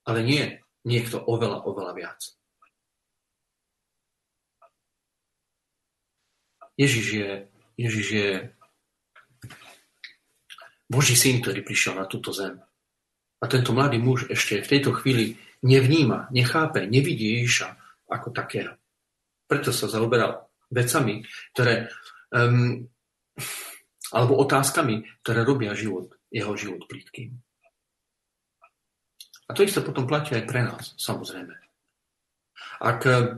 Ale 0.09 0.25
nie 0.25 0.65
niekto 0.89 1.21
oveľa, 1.21 1.61
oveľa 1.69 1.93
viac. 1.93 2.21
Ježiš 6.81 7.07
je, 7.13 7.31
Ježiš 7.77 8.07
je 8.09 8.29
Boží 10.89 11.13
syn, 11.13 11.45
ktorý 11.45 11.61
prišiel 11.61 12.01
na 12.01 12.09
túto 12.09 12.33
zem. 12.33 12.57
A 13.43 13.45
tento 13.51 13.75
mladý 13.75 13.99
muž 13.99 14.31
ešte 14.31 14.63
v 14.63 14.71
tejto 14.71 14.95
chvíli 14.95 15.35
nevníma, 15.67 16.31
nechápe, 16.31 16.87
nevidí 16.87 17.43
Ježiša 17.43 17.69
ako 18.07 18.31
takého. 18.31 18.79
Preto 19.51 19.75
sa 19.75 19.91
zaoberal 19.91 20.47
vecami, 20.71 21.27
ktoré, 21.53 21.91
um, 22.31 22.87
alebo 24.15 24.39
otázkami, 24.41 25.03
ktoré 25.27 25.43
robia 25.43 25.75
život, 25.75 26.15
jeho 26.31 26.55
život 26.55 26.87
plitkým. 26.87 27.37
A 29.49 29.51
to 29.53 29.69
isté 29.69 29.85
potom 29.85 30.09
platí 30.09 30.33
aj 30.33 30.49
pre 30.49 30.65
nás, 30.65 30.97
samozrejme. 30.97 31.53
Ak 32.81 33.05
eh, 33.05 33.37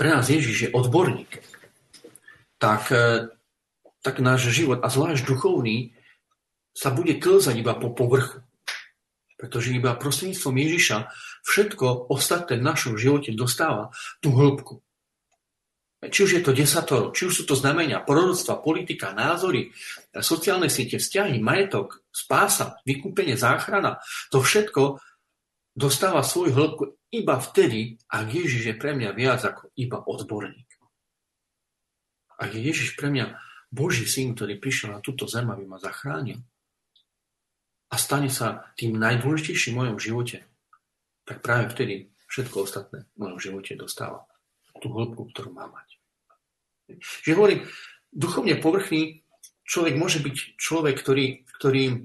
pre 0.00 0.08
nás 0.08 0.24
Ježiš 0.32 0.56
je 0.64 0.70
odborník, 0.72 1.28
tak, 2.56 2.88
eh, 2.88 3.28
tak 4.00 4.24
náš 4.24 4.48
život, 4.48 4.80
a 4.80 4.88
zvlášť 4.88 5.28
duchovný, 5.28 5.92
sa 6.72 6.88
bude 6.88 7.20
klzať 7.20 7.60
iba 7.60 7.76
po 7.76 7.92
povrchu. 7.92 8.40
Pretože 9.40 9.72
iba 9.72 9.96
prostredníctvom 9.96 10.52
Ježiša 10.52 10.98
všetko 11.48 12.12
ostatné 12.12 12.60
v 12.60 12.66
našom 12.68 13.00
živote 13.00 13.32
dostáva 13.32 13.88
tú 14.20 14.36
hĺbku. 14.36 14.84
Či 16.00 16.20
už 16.24 16.30
je 16.36 16.42
to 16.44 16.56
desatoro, 16.56 17.12
či 17.12 17.28
už 17.28 17.32
sú 17.32 17.44
to 17.44 17.56
znamenia, 17.56 18.00
proroctva, 18.04 18.60
politika, 18.60 19.12
názory, 19.16 19.72
sociálne 20.16 20.68
siete, 20.68 20.96
vzťahy, 20.96 21.40
majetok, 21.40 22.04
spása, 22.08 22.80
vykúpenie, 22.88 23.36
záchrana, 23.36 24.00
to 24.32 24.40
všetko 24.40 25.00
dostáva 25.76 26.24
svoju 26.24 26.52
hĺbku 26.56 26.84
iba 27.12 27.36
vtedy, 27.36 28.00
ak 28.08 28.26
Ježiš 28.32 28.62
je 28.72 28.74
pre 28.76 28.96
mňa 28.96 29.12
viac 29.12 29.40
ako 29.44 29.72
iba 29.76 30.00
odborník. 30.00 30.68
Ak 32.40 32.52
je 32.56 32.60
Ježiš 32.64 32.96
pre 32.96 33.12
mňa 33.12 33.36
Boží 33.68 34.08
syn, 34.08 34.32
ktorý 34.32 34.56
prišiel 34.56 34.96
na 34.96 35.00
túto 35.04 35.28
zem, 35.28 35.52
aby 35.52 35.68
ma 35.68 35.76
zachránil, 35.76 36.40
a 37.90 37.94
stane 37.98 38.30
sa 38.30 38.70
tým 38.78 38.94
najdôležitejším 38.96 39.74
v 39.74 39.80
mojom 39.82 39.98
živote, 39.98 40.46
tak 41.26 41.42
práve 41.42 41.70
vtedy 41.74 42.10
všetko 42.30 42.56
ostatné 42.62 43.10
v 43.14 43.16
mojom 43.18 43.38
živote 43.42 43.74
dostáva 43.74 44.26
tú 44.78 44.94
hĺbku, 44.94 45.34
ktorú 45.34 45.50
má 45.50 45.66
mať. 45.66 45.88
Že 47.26 47.36
hovorím, 47.36 47.60
duchovne 48.10 48.58
povrchný 48.58 49.22
človek 49.66 49.94
môže 49.98 50.18
byť 50.22 50.58
človek, 50.58 50.94
ktorý, 50.98 51.26
ktorý 51.58 51.84
e, 51.90 51.98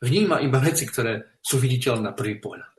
vníma 0.00 0.40
iba 0.40 0.58
veci, 0.60 0.88
ktoré 0.88 1.36
sú 1.40 1.60
viditeľné 1.60 2.12
na 2.12 2.16
prvý 2.16 2.40
pohľad. 2.40 2.72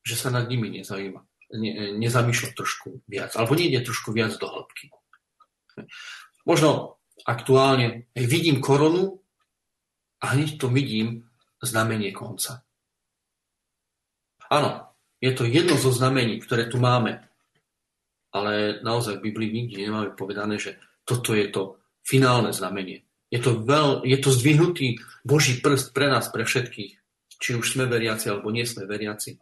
Že 0.00 0.16
sa 0.16 0.28
nad 0.32 0.48
nimi 0.48 0.72
nezaujíma, 0.80 1.20
ne, 1.60 1.70
nezamýšľa 2.00 2.56
trošku 2.56 3.04
viac, 3.04 3.36
alebo 3.36 3.52
nejde 3.52 3.84
trošku 3.84 4.16
viac 4.16 4.32
do 4.40 4.48
hĺbky. 4.48 4.88
Možno 6.48 7.00
aktuálne 7.28 8.08
vidím 8.16 8.64
koronu 8.64 9.20
a 10.20 10.36
hneď 10.36 10.60
to 10.60 10.68
vidím 10.68 11.26
znamenie 11.60 12.12
konca. 12.12 12.64
Áno, 14.50 14.90
je 15.20 15.32
to 15.36 15.44
jedno 15.44 15.76
zo 15.76 15.92
znamení, 15.92 16.40
ktoré 16.40 16.66
tu 16.66 16.80
máme, 16.80 17.22
ale 18.32 18.80
naozaj 18.80 19.18
v 19.18 19.30
Biblii 19.30 19.50
nikdy 19.52 19.86
nemáme 19.86 20.16
povedané, 20.16 20.56
že 20.56 20.80
toto 21.04 21.36
je 21.36 21.46
to 21.50 21.80
finálne 22.02 22.50
znamenie. 22.50 23.04
Je 23.30 23.38
to, 23.38 23.62
veľ, 23.62 24.02
je 24.02 24.18
to 24.18 24.34
zdvihnutý 24.34 24.98
Boží 25.22 25.62
prst 25.62 25.94
pre 25.94 26.10
nás, 26.10 26.26
pre 26.34 26.42
všetkých, 26.42 26.92
či 27.38 27.50
už 27.54 27.78
sme 27.78 27.86
veriaci 27.86 28.26
alebo 28.26 28.50
nie 28.50 28.66
sme 28.66 28.90
veriaci. 28.90 29.38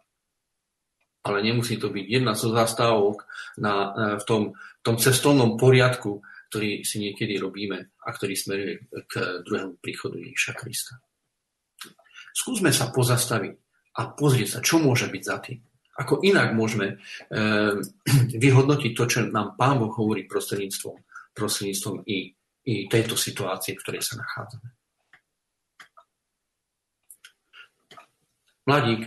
Ale 1.25 1.41
nemusí 1.41 1.75
to 1.81 1.89
byť 1.89 2.05
jedna 2.05 2.37
zo 2.37 2.53
zastávok 2.53 3.25
na, 3.57 3.91
v, 4.21 4.23
tom, 4.23 4.41
v 4.55 4.81
tom 4.85 4.95
cestovnom 5.01 5.57
poriadku, 5.57 6.21
ktorý 6.49 6.81
si 6.81 6.97
niekedy 6.97 7.37
robíme 7.37 7.93
a 8.01 8.09
ktorý 8.09 8.33
smeruje 8.33 8.89
k 9.05 9.45
druhému 9.45 9.77
príchodu 9.77 10.17
Ježiša 10.17 10.53
Krista. 10.57 10.97
Skúsme 12.33 12.73
sa 12.73 12.89
pozastaviť 12.89 13.53
a 14.01 14.01
pozrieť 14.17 14.57
sa, 14.57 14.59
čo 14.65 14.81
môže 14.81 15.05
byť 15.05 15.23
za 15.23 15.37
tým. 15.45 15.59
Ako 15.99 16.23
inak 16.23 16.55
môžeme 16.55 16.95
e, 16.95 17.45
vyhodnotiť 18.43 18.91
to, 18.97 19.03
čo 19.05 19.19
nám 19.29 19.53
Pán 19.59 19.77
Boh 19.77 19.93
hovorí 19.93 20.25
prostredníctvom, 20.25 20.97
prostredníctvom 21.37 22.07
i, 22.09 22.33
i 22.65 22.73
tejto 22.89 23.13
situácie, 23.13 23.75
v 23.75 23.81
ktorej 23.85 24.01
sa 24.01 24.17
nachádzame. 24.17 24.69
Mladík 28.69 29.01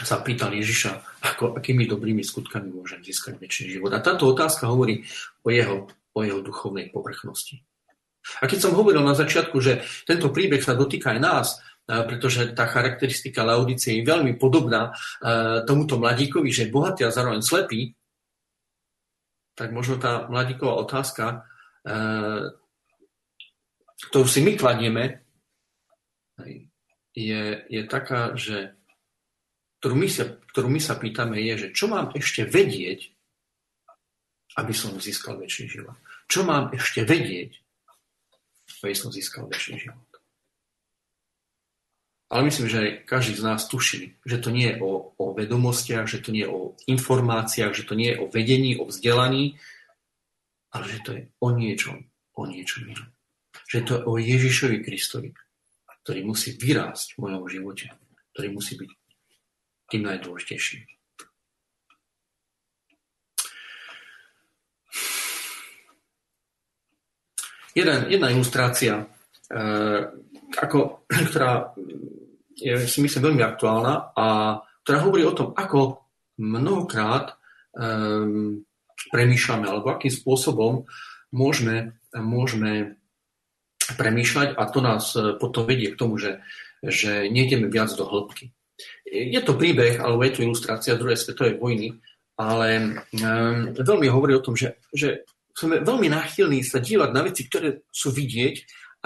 sa 0.00 0.20
pýtal 0.20 0.56
Ježiša, 0.56 1.20
ako, 1.24 1.56
akými 1.60 1.84
dobrými 1.84 2.24
skutkami 2.24 2.72
môžem 2.72 3.04
získať 3.04 3.36
väčší 3.36 3.76
život. 3.76 3.92
A 3.92 4.00
táto 4.00 4.28
otázka 4.32 4.68
hovorí 4.68 5.04
o 5.44 5.48
jeho 5.52 5.88
o 6.14 6.18
jeho 6.22 6.40
duchovnej 6.42 6.90
povrchnosti. 6.90 7.62
A 8.40 8.44
keď 8.44 8.68
som 8.68 8.76
hovoril 8.76 9.00
na 9.00 9.16
začiatku, 9.16 9.56
že 9.64 9.80
tento 10.04 10.28
príbeh 10.28 10.60
sa 10.60 10.76
dotýka 10.76 11.16
aj 11.16 11.20
nás, 11.20 11.48
pretože 11.88 12.52
tá 12.52 12.68
charakteristika 12.68 13.42
Laudície 13.42 13.98
je 13.98 14.06
veľmi 14.06 14.36
podobná 14.36 14.92
tomuto 15.64 15.96
mladíkovi, 15.96 16.52
že 16.52 16.68
je 16.68 16.74
bohatý 16.74 17.02
a 17.08 17.14
zároveň 17.14 17.40
slepý, 17.40 17.96
tak 19.56 19.72
možno 19.72 19.96
tá 19.96 20.28
mladíková 20.28 20.78
otázka, 20.84 21.48
ktorú 24.12 24.26
si 24.28 24.40
my 24.44 24.52
kladieme, 24.54 25.24
je, 27.16 27.42
je 27.68 27.82
taká, 27.88 28.36
že 28.38 28.76
ktorú 29.80 29.96
my, 29.96 30.08
sa, 30.12 30.24
ktorú 30.28 30.68
my 30.68 30.80
sa 30.80 30.94
pýtame, 30.96 31.40
je, 31.40 31.54
že 31.56 31.68
čo 31.72 31.88
mám 31.88 32.12
ešte 32.12 32.44
vedieť, 32.44 33.12
aby 34.60 34.76
som 34.76 34.92
získal 35.00 35.40
väčší 35.40 35.72
život. 35.72 35.96
Čo 36.28 36.44
mám 36.44 36.68
ešte 36.76 37.02
vedieť, 37.08 37.56
aby 38.84 38.92
som 38.92 39.08
získal 39.08 39.48
väčší 39.48 39.80
život. 39.80 40.04
Ale 42.30 42.46
myslím, 42.46 42.70
že 42.70 43.02
každý 43.02 43.34
z 43.34 43.42
nás 43.42 43.66
tuší, 43.66 44.14
že 44.22 44.38
to 44.38 44.54
nie 44.54 44.70
je 44.70 44.76
o, 44.78 45.10
o 45.18 45.34
vedomostiach, 45.34 46.06
že 46.06 46.22
to 46.22 46.30
nie 46.30 46.46
je 46.46 46.52
o 46.52 46.78
informáciách, 46.86 47.74
že 47.74 47.82
to 47.82 47.98
nie 47.98 48.14
je 48.14 48.20
o 48.22 48.30
vedení, 48.30 48.78
o 48.78 48.86
vzdelaní, 48.86 49.58
ale 50.70 50.84
že 50.86 50.98
to 51.02 51.10
je 51.18 51.22
o 51.42 51.48
niečom, 51.50 52.06
o 52.38 52.42
niečom 52.46 52.86
inom. 52.86 53.10
Že 53.66 53.78
to 53.82 53.90
je 53.98 54.02
o 54.06 54.12
Ježišovi 54.14 54.78
Kristovi, 54.86 55.34
ktorý 56.06 56.22
musí 56.22 56.54
vyrásť 56.54 57.18
v 57.18 57.26
mojom 57.26 57.50
živote, 57.50 57.90
ktorý 58.38 58.48
musí 58.54 58.78
byť 58.78 58.90
tým 59.90 60.02
najdôležitejším. 60.06 60.99
Jeden, 67.76 68.10
jedna 68.10 68.28
ilustrácia, 68.30 69.06
e, 69.50 69.58
ako, 70.58 71.06
ktorá 71.30 71.74
je 72.60 72.76
si 72.84 73.00
myslím 73.00 73.32
veľmi 73.32 73.42
aktuálna 73.46 74.12
a 74.12 74.26
ktorá 74.84 74.98
hovorí 75.00 75.24
o 75.24 75.36
tom, 75.36 75.56
ako 75.56 76.04
mnohokrát 76.40 77.32
e, 77.32 77.34
premýšľame, 79.08 79.64
alebo 79.64 79.96
akým 79.96 80.12
spôsobom 80.12 80.84
môžeme, 81.32 81.96
môžeme 82.12 83.00
premýšľať 83.96 84.54
a 84.54 84.62
to 84.68 84.78
nás 84.84 85.16
potom 85.40 85.64
vedie 85.66 85.90
k 85.90 85.98
tomu, 85.98 86.20
že 86.20 86.44
že 86.82 87.28
nejdeme 87.28 87.68
viac 87.68 87.92
do 87.92 88.08
hĺbky. 88.08 88.52
Je 89.04 89.40
to 89.44 89.52
príbeh, 89.60 90.00
alebo 90.00 90.24
je 90.24 90.32
to 90.32 90.44
ilustrácia 90.44 90.96
druhej 90.96 91.20
svetovej 91.20 91.60
vojny, 91.60 92.00
ale 92.40 92.68
um, 92.80 93.76
veľmi 93.76 94.08
hovorí 94.08 94.32
o 94.32 94.44
tom, 94.44 94.56
že, 94.56 94.80
že 94.96 95.28
sme 95.54 95.82
veľmi 95.82 96.08
náchylní 96.10 96.62
sa 96.62 96.78
dívať 96.78 97.10
na 97.10 97.22
veci, 97.26 97.46
ktoré 97.46 97.84
sú 97.90 98.14
vidieť 98.14 98.56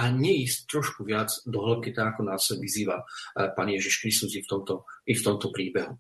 a 0.01 0.11
neísť 0.11 0.59
trošku 0.67 1.07
viac 1.07 1.31
do 1.47 1.63
hĺbky, 1.63 1.95
tak 1.95 2.15
ako 2.15 2.27
nás 2.27 2.43
vyzýva 2.51 3.03
uh, 3.03 3.55
pán 3.55 3.71
Ježiš 3.71 4.03
Kristus 4.03 4.35
i 4.35 4.43
v 4.43 4.49
tomto, 4.51 4.85
i 5.07 5.15
v 5.15 5.23
tomto 5.23 5.55
príbehu. 5.55 5.95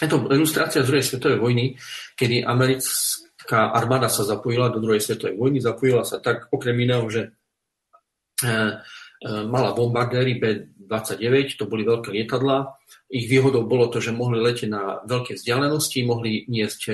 Je 0.00 0.10
to 0.10 0.26
ilustrácia 0.32 0.82
z 0.82 0.88
druhej 0.90 1.06
svetovej 1.06 1.38
vojny, 1.38 1.78
kedy 2.18 2.42
americká 2.42 3.70
armáda 3.70 4.10
sa 4.10 4.26
zapojila 4.26 4.72
do 4.72 4.82
druhej 4.82 4.98
svetovej 4.98 5.38
vojny. 5.38 5.62
Zapojila 5.62 6.02
sa 6.02 6.18
tak 6.18 6.50
okrem 6.50 6.74
iného, 6.82 7.06
že 7.06 7.30
e, 8.42 8.50
e, 8.50 8.52
mala 9.24 9.72
bombardéry 9.72 10.36
B-29, 10.36 11.56
to 11.56 11.64
boli 11.64 11.82
veľké 11.82 12.12
lietadlá. 12.12 12.76
Ich 13.08 13.24
výhodou 13.24 13.64
bolo 13.64 13.88
to, 13.88 13.98
že 13.98 14.12
mohli 14.12 14.40
letieť 14.40 14.68
na 14.68 15.00
veľké 15.04 15.40
vzdialenosti, 15.40 16.04
mohli 16.04 16.44
niesť 16.44 16.82
e, 16.88 16.92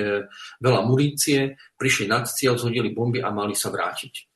veľa 0.63 0.81
munície, 0.87 1.59
prišli 1.75 2.07
nad 2.07 2.27
cieľ, 2.27 2.55
zhodili 2.55 2.95
bomby 2.95 3.19
a 3.19 3.29
mali 3.31 3.55
sa 3.57 3.71
vrátiť. 3.71 4.31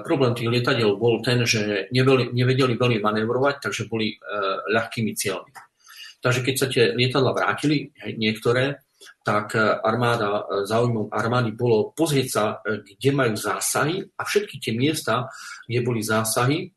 Problém 0.00 0.32
tých 0.32 0.48
lietadiel 0.48 0.96
bol 0.96 1.20
ten, 1.20 1.44
že 1.44 1.92
nevedeli 1.92 2.72
veľmi 2.80 3.04
manévrovať, 3.04 3.68
takže 3.68 3.84
boli 3.84 4.16
ľahkými 4.72 5.12
cieľmi. 5.12 5.52
Takže 6.24 6.40
keď 6.40 6.54
sa 6.56 6.66
tie 6.72 6.96
lietadla 6.96 7.36
vrátili, 7.36 7.92
niektoré, 8.16 8.80
tak 9.22 9.54
e, 9.54 9.60
armáda, 9.60 10.42
e, 10.42 10.66
záujmom 10.66 11.12
armády 11.12 11.54
bolo 11.54 11.94
pozrieť 11.94 12.28
sa, 12.28 12.44
e, 12.64 12.82
kde 12.82 13.10
majú 13.14 13.34
zásahy 13.38 14.02
a 14.02 14.22
všetky 14.24 14.58
tie 14.58 14.72
miesta, 14.74 15.30
kde 15.68 15.80
boli 15.86 16.02
zásahy 16.02 16.72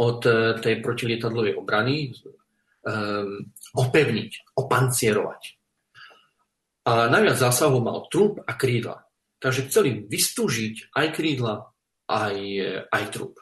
od 0.00 0.20
tej 0.64 0.80
protilietadlovej 0.80 1.60
obrany, 1.60 2.08
um, 2.08 3.44
opevniť, 3.76 4.56
opancierovať. 4.56 5.42
A 6.88 7.12
najviac 7.12 7.36
zásahov 7.36 7.84
mal 7.84 8.08
trup 8.08 8.40
a 8.40 8.56
krídla. 8.56 9.04
Takže 9.40 9.68
chceli 9.68 10.08
vystúžiť 10.08 10.96
aj 10.96 11.06
krídla, 11.12 11.68
aj, 12.08 12.36
aj 12.88 13.04
trup. 13.12 13.36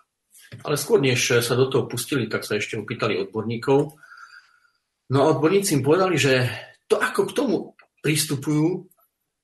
Ale 0.67 0.75
skôr, 0.75 0.99
než 0.99 1.43
sa 1.43 1.55
do 1.55 1.71
toho 1.71 1.87
pustili, 1.87 2.27
tak 2.27 2.43
sa 2.43 2.59
ešte 2.59 2.75
opýtali 2.75 3.19
odborníkov, 3.23 3.95
No 5.09 5.25
a 5.25 5.33
odborníci 5.33 5.81
im 5.81 5.85
povedali, 5.85 6.21
že 6.21 6.45
to 6.85 7.01
ako 7.01 7.33
k 7.33 7.37
tomu 7.37 7.57
pristupujú, 8.05 8.85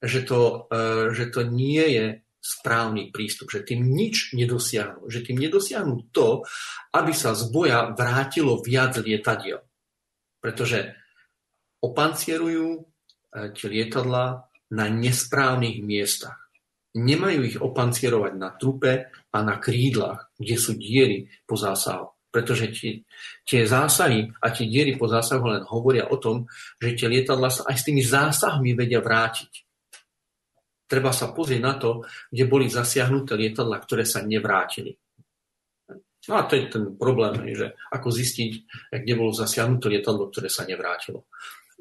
že 0.04 0.20
to, 0.28 0.68
e, 0.68 1.16
že 1.16 1.32
to 1.32 1.48
nie 1.48 1.80
je 1.80 2.06
správny 2.44 3.08
prístup, 3.08 3.48
že 3.48 3.64
tým 3.64 3.88
nič 3.88 4.36
nedosiahnu. 4.36 5.08
Že 5.08 5.32
tým 5.32 5.40
nedosiahnu 5.40 6.12
to, 6.12 6.44
aby 6.92 7.16
sa 7.16 7.32
z 7.32 7.48
boja 7.48 7.96
vrátilo 7.96 8.60
viac 8.60 9.00
lietadiel. 9.00 9.64
Pretože 10.44 10.92
opancierujú 11.80 12.68
e, 12.76 12.80
tie 13.56 13.66
lietadla 13.72 14.44
na 14.76 14.84
nesprávnych 14.92 15.80
miestach. 15.80 16.36
Nemajú 16.94 17.40
ich 17.48 17.58
opancierovať 17.58 18.32
na 18.36 18.52
trupe 18.52 19.08
a 19.08 19.38
na 19.40 19.56
krídlach, 19.56 20.28
kde 20.36 20.56
sú 20.60 20.76
diery 20.76 21.32
po 21.48 21.56
zásahu 21.56 22.14
pretože 22.34 22.66
tie, 22.74 23.06
tie 23.46 23.62
zásahy 23.62 24.26
a 24.42 24.50
tie 24.50 24.66
diery 24.66 24.98
po 24.98 25.06
zásahu 25.06 25.54
len 25.54 25.62
hovoria 25.70 26.10
o 26.10 26.18
tom, 26.18 26.50
že 26.82 26.98
tie 26.98 27.06
lietadla 27.06 27.46
sa 27.46 27.62
aj 27.70 27.76
s 27.78 27.86
tými 27.86 28.02
zásahmi 28.02 28.74
vedia 28.74 28.98
vrátiť. 28.98 29.63
Treba 30.94 31.10
sa 31.10 31.34
pozrieť 31.34 31.58
na 31.58 31.74
to, 31.74 32.06
kde 32.30 32.46
boli 32.46 32.70
zasiahnuté 32.70 33.34
lietadla, 33.34 33.82
ktoré 33.82 34.06
sa 34.06 34.22
nevrátili. 34.22 34.94
No 36.30 36.38
a 36.38 36.46
to 36.46 36.54
je 36.54 36.70
ten 36.70 36.94
problém, 36.94 37.34
že 37.50 37.74
ako 37.90 38.14
zistiť, 38.14 38.50
kde 38.94 39.14
bolo 39.18 39.34
zasiahnuté 39.34 39.90
lietadlo, 39.90 40.30
ktoré 40.30 40.46
sa 40.46 40.62
nevrátilo. 40.62 41.26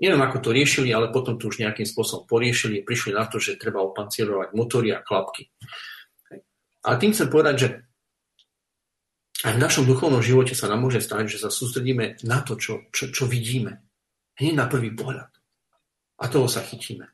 Neviem, 0.02 0.26
ako 0.26 0.42
to 0.42 0.50
riešili, 0.50 0.90
ale 0.90 1.14
potom 1.14 1.38
to 1.38 1.54
už 1.54 1.62
nejakým 1.62 1.86
spôsobom 1.86 2.26
poriešili, 2.26 2.82
prišli 2.82 3.14
na 3.14 3.30
to, 3.30 3.38
že 3.38 3.62
treba 3.62 3.86
opancierovať 3.86 4.58
motory 4.58 4.90
a 4.90 5.06
klapky. 5.06 5.54
A 6.90 6.98
tým 6.98 7.14
chcem 7.14 7.30
povedať, 7.30 7.56
že 7.62 7.68
aj 9.46 9.54
v 9.54 9.62
našom 9.62 9.86
duchovnom 9.86 10.26
živote 10.26 10.58
sa 10.58 10.66
nám 10.66 10.82
môže 10.82 11.06
stať, 11.06 11.38
že 11.38 11.46
sa 11.46 11.54
sústredíme 11.54 12.18
na 12.26 12.42
to, 12.42 12.58
čo, 12.58 12.90
čo, 12.90 13.14
čo 13.14 13.30
vidíme. 13.30 13.86
Hneď 14.42 14.58
na 14.58 14.66
prvý 14.66 14.90
pohľad. 14.90 15.30
A 16.18 16.26
toho 16.26 16.50
sa 16.50 16.66
chytíme. 16.66 17.13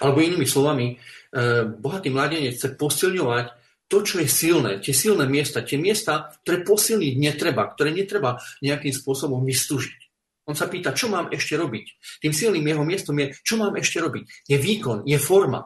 Alebo 0.00 0.24
inými 0.24 0.48
slovami, 0.48 0.96
eh, 0.96 1.64
bohatý 1.68 2.08
mladenec 2.08 2.56
chce 2.56 2.76
posilňovať 2.76 3.46
to, 3.84 4.00
čo 4.00 4.16
je 4.24 4.28
silné, 4.28 4.80
tie 4.80 4.96
silné 4.96 5.28
miesta, 5.28 5.60
tie 5.60 5.76
miesta, 5.76 6.32
ktoré 6.42 6.64
posilniť 6.64 7.14
netreba, 7.20 7.68
ktoré 7.68 7.92
netreba 7.92 8.40
nejakým 8.64 8.90
spôsobom 8.90 9.44
vystúžiť. 9.44 10.00
On 10.44 10.56
sa 10.56 10.68
pýta, 10.68 10.92
čo 10.92 11.08
mám 11.08 11.32
ešte 11.32 11.56
robiť. 11.56 12.20
Tým 12.20 12.32
silným 12.32 12.64
jeho 12.64 12.84
miestom 12.84 13.16
je, 13.16 13.32
čo 13.40 13.56
mám 13.56 13.76
ešte 13.80 14.00
robiť. 14.00 14.48
Je 14.48 14.56
výkon, 14.60 15.04
je 15.08 15.16
forma. 15.16 15.64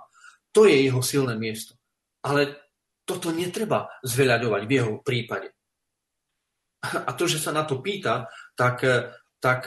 To 0.55 0.67
je 0.67 0.87
jeho 0.87 1.03
silné 1.03 1.35
miesto. 1.35 1.75
Ale 2.23 2.55
toto 3.03 3.35
netreba 3.35 3.91
zveľaďovať 4.07 4.63
v 4.67 4.73
jeho 4.75 4.95
prípade. 5.03 5.51
A 6.85 7.11
to, 7.19 7.27
že 7.27 7.43
sa 7.43 7.51
na 7.51 7.67
to 7.67 7.83
pýta, 7.83 8.31
tak, 8.55 8.87
tak 9.43 9.61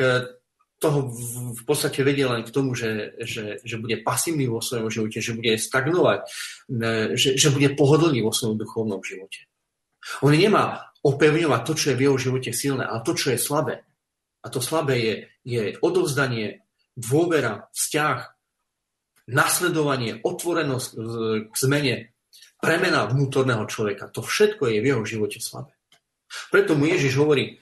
toho 0.81 1.13
v 1.53 1.63
podstate 1.63 2.01
vedie 2.01 2.25
len 2.25 2.41
k 2.41 2.49
tomu, 2.49 2.73
že, 2.73 3.13
že, 3.21 3.61
že 3.61 3.77
bude 3.77 4.01
pasívny 4.01 4.49
vo 4.49 4.65
svojom 4.65 4.89
živote, 4.89 5.21
že 5.21 5.37
bude 5.37 5.53
stagnovať, 5.53 6.19
že, 7.13 7.37
že 7.37 7.47
bude 7.53 7.77
pohodlný 7.77 8.25
vo 8.25 8.33
svojom 8.33 8.57
duchovnom 8.57 9.05
živote. 9.05 9.45
On 10.25 10.33
nemá 10.33 10.89
opevňovať 11.05 11.61
to, 11.61 11.73
čo 11.77 11.85
je 11.93 11.97
v 12.01 12.03
jeho 12.09 12.17
živote 12.17 12.49
silné, 12.49 12.89
ale 12.89 13.05
to, 13.05 13.13
čo 13.13 13.29
je 13.29 13.37
slabé. 13.37 13.85
A 14.41 14.49
to 14.49 14.57
slabé 14.57 14.97
je, 14.97 15.15
je 15.45 15.63
odovzdanie, 15.85 16.65
dôvera, 16.97 17.69
vzťah, 17.77 18.17
nasledovanie, 19.29 20.17
otvorenosť 20.25 20.89
k 21.45 21.53
zmene, 21.53 21.95
premena 22.57 23.05
vnútorného 23.05 23.69
človeka. 23.69 24.09
To 24.17 24.25
všetko 24.25 24.65
je 24.65 24.81
v 24.81 24.89
jeho 24.89 25.03
živote 25.05 25.37
slabé. 25.37 25.77
Preto 26.49 26.73
mu 26.73 26.89
Ježiš 26.89 27.21
hovorí, 27.21 27.61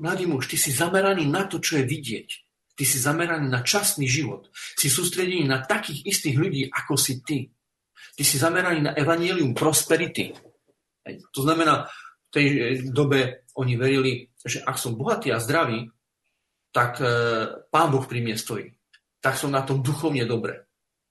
mladý 0.00 0.24
muž, 0.26 0.48
ty 0.48 0.56
si 0.56 0.72
zameraný 0.72 1.28
na 1.28 1.44
to, 1.44 1.60
čo 1.60 1.80
je 1.80 1.84
vidieť. 1.84 2.28
Ty 2.76 2.84
si 2.84 3.00
zameraný 3.00 3.48
na 3.48 3.64
časný 3.64 4.04
život. 4.04 4.52
Si 4.52 4.92
sústredený 4.92 5.48
na 5.48 5.64
takých 5.64 6.04
istých 6.04 6.36
ľudí, 6.36 6.62
ako 6.68 6.96
si 6.96 7.24
ty. 7.24 7.48
Ty 8.16 8.22
si 8.24 8.36
zameraný 8.36 8.80
na 8.88 8.92
evanielium 8.92 9.56
prosperity. 9.56 10.36
To 11.32 11.40
znamená, 11.40 11.88
v 12.28 12.30
tej 12.32 12.46
dobe 12.92 13.48
oni 13.56 13.74
verili, 13.80 14.28
že 14.44 14.60
ak 14.60 14.76
som 14.76 14.96
bohatý 14.96 15.32
a 15.32 15.40
zdravý, 15.40 15.88
tak 16.68 17.00
e, 17.00 17.08
Pán 17.72 17.88
Boh 17.88 18.04
pri 18.04 18.20
mne 18.20 18.36
stojí. 18.36 18.68
Tak 19.24 19.40
som 19.40 19.48
na 19.48 19.64
tom 19.64 19.80
duchovne 19.80 20.28
dobre. 20.28 20.65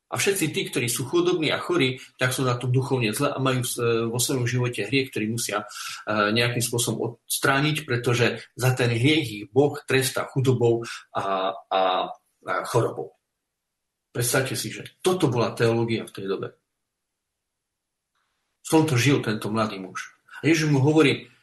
A 0.05 0.21
všetci 0.21 0.53
tí, 0.53 0.61
ktorí 0.69 0.85
sú 0.85 1.09
chudobní 1.09 1.49
a 1.49 1.57
chorí, 1.57 1.97
tak 2.21 2.29
sú 2.29 2.45
na 2.45 2.53
tom 2.53 2.69
duchovne 2.69 3.09
zle 3.09 3.33
a 3.33 3.41
majú 3.41 3.65
e, 3.65 3.69
vo 4.05 4.21
svojom 4.21 4.45
živote 4.45 4.85
hriech, 4.85 5.09
ktorý 5.09 5.33
musia 5.33 5.65
e, 5.65 6.29
nejakým 6.29 6.61
spôsobom 6.61 7.17
odstrániť, 7.25 7.89
pretože 7.89 8.45
za 8.53 8.71
ten 8.77 8.93
hriech 8.93 9.25
ich 9.25 9.45
Boh 9.49 9.73
trestá 9.89 10.29
chudobou 10.29 10.85
a, 11.09 11.57
a, 11.57 11.81
a 12.45 12.53
chorobou. 12.69 13.17
Predstavte 14.13 14.53
si, 14.53 14.69
že 14.69 14.93
toto 15.01 15.25
bola 15.25 15.57
teológia 15.57 16.05
v 16.05 16.13
tej 16.13 16.25
dobe. 16.29 16.47
V 18.61 18.69
tomto 18.69 18.97
žil 19.01 19.25
tento 19.25 19.49
mladý 19.49 19.81
muž. 19.81 20.13
A 20.41 20.45
Ježiš 20.45 20.69
mu 20.69 20.85
hovorí, 20.85 21.33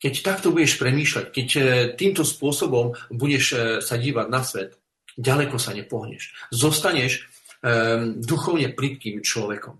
keď 0.00 0.12
takto 0.24 0.52
budeš 0.52 0.76
premýšľať, 0.76 1.26
keď 1.32 1.48
e, 1.56 1.60
týmto 1.96 2.20
spôsobom 2.20 2.92
budeš 3.08 3.80
sa 3.80 3.96
dívať 3.96 4.26
na 4.28 4.44
svet, 4.44 4.79
ďaleko 5.18 5.56
sa 5.58 5.74
nepohneš. 5.74 6.34
Zostaneš 6.52 7.26
um, 7.62 8.20
duchovne 8.20 8.70
plitkým 8.70 9.24
človekom. 9.24 9.78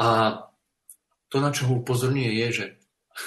A 0.00 0.08
to, 1.30 1.36
na 1.40 1.50
čo 1.54 1.70
ho 1.70 1.80
upozorňuje, 1.80 2.30
je, 2.44 2.48
že 2.52 2.66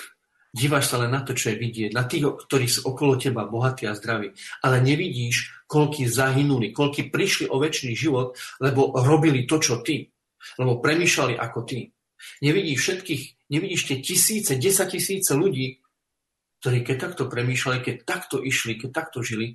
díváš 0.59 0.93
sa 0.93 1.01
len 1.01 1.13
na 1.13 1.21
to, 1.25 1.33
čo 1.33 1.53
je 1.53 1.61
vidieť, 1.61 1.91
na 1.93 2.05
tých, 2.05 2.25
ktorí 2.25 2.65
sú 2.69 2.85
okolo 2.85 3.17
teba 3.17 3.47
bohatí 3.49 3.89
a 3.89 3.97
zdraví, 3.97 4.33
ale 4.61 4.83
nevidíš, 4.83 5.65
koľky 5.65 6.05
zahynuli, 6.05 6.69
koľky 6.69 7.09
prišli 7.09 7.49
o 7.49 7.57
väčší 7.57 7.97
život, 7.97 8.37
lebo 8.61 8.93
robili 9.01 9.49
to, 9.49 9.57
čo 9.57 9.81
ty, 9.81 10.05
lebo 10.61 10.77
premýšľali 10.77 11.33
ako 11.41 11.59
ty. 11.65 11.89
Nevidíš 12.41 12.79
všetkých, 12.81 13.23
nevidíš 13.49 13.81
tie 13.89 13.97
tisíce, 14.01 14.51
desať 14.57 14.97
tisíce 14.97 15.33
ľudí, 15.33 15.84
ktorí 16.65 16.81
keď 16.81 16.97
takto 16.97 17.29
premýšľali, 17.29 17.77
keď 17.85 17.95
takto 18.09 18.41
išli, 18.41 18.73
keď 18.81 18.89
takto 18.89 19.21
žili, 19.21 19.53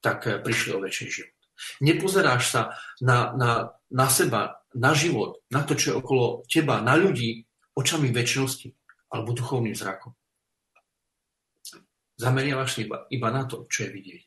tak 0.00 0.24
eh, 0.24 0.40
prišli 0.40 0.72
o 0.72 0.80
väčší 0.80 1.06
život. 1.12 1.36
Nepozeráš 1.84 2.42
sa 2.48 2.62
na, 3.04 3.36
na, 3.36 3.76
na 3.92 4.08
seba, 4.08 4.64
na 4.72 4.96
život, 4.96 5.44
na 5.52 5.68
to, 5.68 5.76
čo 5.76 5.92
je 5.92 5.98
okolo 6.00 6.48
teba, 6.48 6.80
na 6.80 6.96
ľudí 6.96 7.44
očami 7.76 8.08
väčšnosti 8.08 8.72
alebo 9.12 9.36
duchovným 9.36 9.76
zrakom. 9.76 10.16
Zameriavaš 12.16 12.72
sa 12.72 12.80
iba, 12.80 13.04
iba 13.12 13.28
na 13.28 13.44
to, 13.44 13.68
čo 13.68 13.84
je 13.84 13.90
vidieť. 13.92 14.22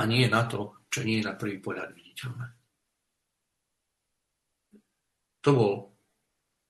A 0.00 0.08
nie 0.08 0.24
na 0.24 0.48
to, 0.48 0.88
čo 0.88 1.04
nie 1.04 1.20
je 1.20 1.28
na 1.28 1.36
prvý 1.36 1.60
pohľad 1.60 1.92
viditeľné. 1.92 2.46
To 5.44 5.50
bol 5.52 5.72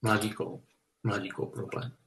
mladíkov, 0.03 0.67
mladíkov 1.07 1.55
problém. 1.55 2.00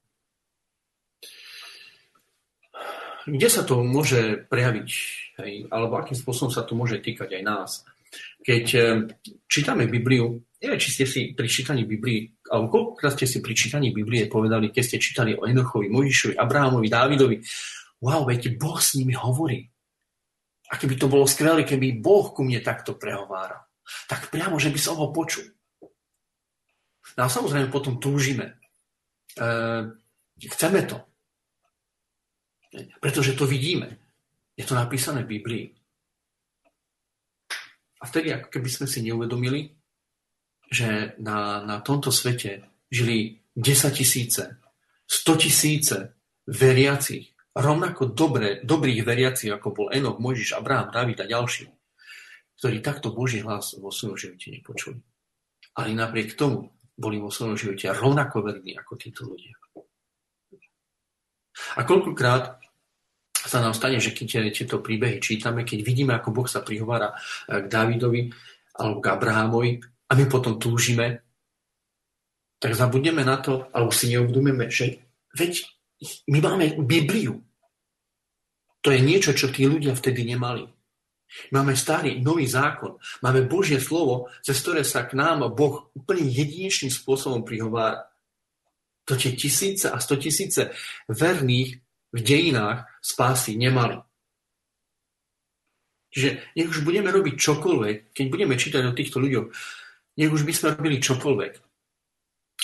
Kde 3.25 3.47
sa 3.47 3.63
to 3.63 3.83
môže 3.83 4.47
prejaviť, 4.51 4.89
hej, 5.43 5.53
alebo 5.71 5.99
akým 5.99 6.17
spôsobom 6.17 6.51
sa 6.51 6.67
to 6.67 6.75
môže 6.75 6.99
týkať 6.99 7.39
aj 7.39 7.43
nás. 7.43 7.71
Keď 8.43 8.65
e, 8.75 8.79
čítame 9.47 9.89
Bibliu, 9.89 10.43
neviem, 10.61 10.79
či 10.79 10.93
ste 10.93 11.05
si 11.07 11.31
pri 11.33 11.47
čítaní 11.47 11.87
Biblii, 11.87 12.29
alebo 12.51 12.69
koľkokrát 12.69 13.15
ste 13.15 13.25
si 13.25 13.39
pri 13.39 13.55
čítaní 13.55 13.89
Biblie 13.95 14.27
povedali, 14.27 14.69
keď 14.69 14.83
ste 14.83 14.97
čítali 15.01 15.31
o 15.33 15.47
Enochovi, 15.47 15.89
Možišovi, 15.89 16.35
Abrahamovi, 16.37 16.87
Dávidovi, 16.91 17.37
wow, 18.03 18.27
veď 18.27 18.59
Boh 18.59 18.77
s 18.77 18.99
nimi 18.99 19.15
hovorí. 19.15 19.63
A 20.69 20.77
keby 20.77 20.99
to 20.99 21.07
bolo 21.07 21.25
skvelé, 21.25 21.63
keby 21.63 22.03
Boh 22.03 22.33
ku 22.33 22.43
mne 22.43 22.59
takto 22.59 22.99
prehováral, 22.99 23.63
tak 24.07 24.29
priamo, 24.29 24.59
že 24.59 24.69
by 24.69 24.79
som 24.79 24.99
ho 24.99 25.09
počul. 25.11 25.47
No 27.13 27.21
a 27.25 27.29
samozrejme 27.29 27.69
potom 27.69 28.01
túžime. 28.01 28.57
E, 29.37 29.49
chceme 30.49 30.83
to. 30.85 31.12
Pretože 33.01 33.37
to 33.37 33.45
vidíme. 33.45 33.97
Je 34.57 34.65
to 34.65 34.73
napísané 34.77 35.25
v 35.25 35.39
Biblii. 35.39 35.65
A 38.01 38.03
vtedy, 38.05 38.35
ako 38.35 38.47
keby 38.51 38.69
sme 38.69 38.87
si 38.89 38.99
neuvedomili, 39.05 39.71
že 40.67 41.15
na, 41.21 41.63
na 41.63 41.79
tomto 41.79 42.11
svete 42.11 42.65
žili 42.89 43.39
10 43.55 43.93
tisíce, 43.93 44.43
100 45.07 45.43
tisíce 45.45 45.97
veriacich, 46.49 47.31
rovnako 47.53 48.11
dobré, 48.11 48.59
dobrých 48.65 49.05
veriacich, 49.05 49.53
ako 49.53 49.67
bol 49.71 49.87
Enoch, 49.93 50.17
Mojžiš, 50.17 50.57
Abraham, 50.57 50.89
David 50.89 51.21
a 51.23 51.29
ďalší, 51.29 51.69
ktorí 52.59 52.81
takto 52.81 53.13
Boží 53.13 53.39
hlas 53.45 53.77
vo 53.77 53.93
svojom 53.93 54.17
živote 54.17 54.51
nepočuli. 54.51 54.99
Ale 55.77 55.93
napriek 55.93 56.35
tomu 56.35 56.73
boli 56.97 57.17
vo 57.17 57.29
svojom 57.29 57.57
živote 57.57 57.93
rovnako 57.93 58.45
verní 58.45 58.77
ako 58.77 58.93
títo 58.97 59.25
ľudia. 59.29 59.62
A 61.77 61.85
koľkokrát 61.85 62.63
sa 63.43 63.59
nám 63.59 63.75
stane, 63.75 63.99
že 63.99 64.15
keď 64.15 64.49
tieto 64.55 64.79
príbehy 64.79 65.19
čítame, 65.19 65.67
keď 65.67 65.79
vidíme, 65.83 66.15
ako 66.15 66.31
Boh 66.31 66.47
sa 66.47 66.63
prihovára 66.63 67.13
eh, 67.13 67.63
k 67.63 67.65
Dávidovi 67.67 68.31
alebo 68.79 68.97
k 69.03 69.09
Abrahamovi 69.11 69.71
a 69.83 70.11
my 70.17 70.25
potom 70.25 70.57
túžime, 70.57 71.21
tak 72.57 72.79
zabudneme 72.79 73.27
na 73.27 73.37
to, 73.43 73.67
alebo 73.75 73.91
si 73.91 74.07
neuvedomíme, 74.15 74.71
že 74.71 75.03
veď 75.35 75.67
my 76.31 76.39
máme 76.39 76.65
Bibliu. 76.79 77.43
To 78.83 78.91
je 78.91 79.03
niečo, 79.03 79.35
čo 79.35 79.51
tí 79.51 79.67
ľudia 79.67 79.91
vtedy 79.95 80.23
nemali. 80.23 80.63
Máme 81.51 81.73
starý, 81.73 82.21
nový 82.21 82.45
zákon. 82.45 82.99
Máme 83.25 83.49
Božie 83.49 83.81
slovo, 83.81 84.29
cez 84.45 84.59
ktoré 84.61 84.85
sa 84.85 85.03
k 85.03 85.17
nám 85.17 85.49
Boh 85.55 85.89
úplne 85.97 86.23
jedinečným 86.29 86.93
spôsobom 86.93 87.41
prihovára. 87.41 88.12
To 89.03 89.19
tie 89.19 89.35
tisíce 89.35 89.91
a 89.91 89.99
sto 89.99 90.15
tisíce 90.15 90.71
verných 91.11 91.83
v 92.13 92.19
dejinách 92.21 92.87
spásy 93.03 93.59
nemali. 93.59 93.99
Čiže 96.13 96.53
nech 96.53 96.69
už 96.69 96.85
budeme 96.85 97.09
robiť 97.09 97.35
čokoľvek, 97.35 98.13
keď 98.13 98.25
budeme 98.29 98.53
čítať 98.53 98.85
o 98.85 98.93
týchto 98.93 99.17
ľuďoch, 99.17 99.47
nech 100.21 100.29
už 100.29 100.45
by 100.45 100.53
sme 100.53 100.77
robili 100.77 101.01
čokoľvek. 101.01 101.53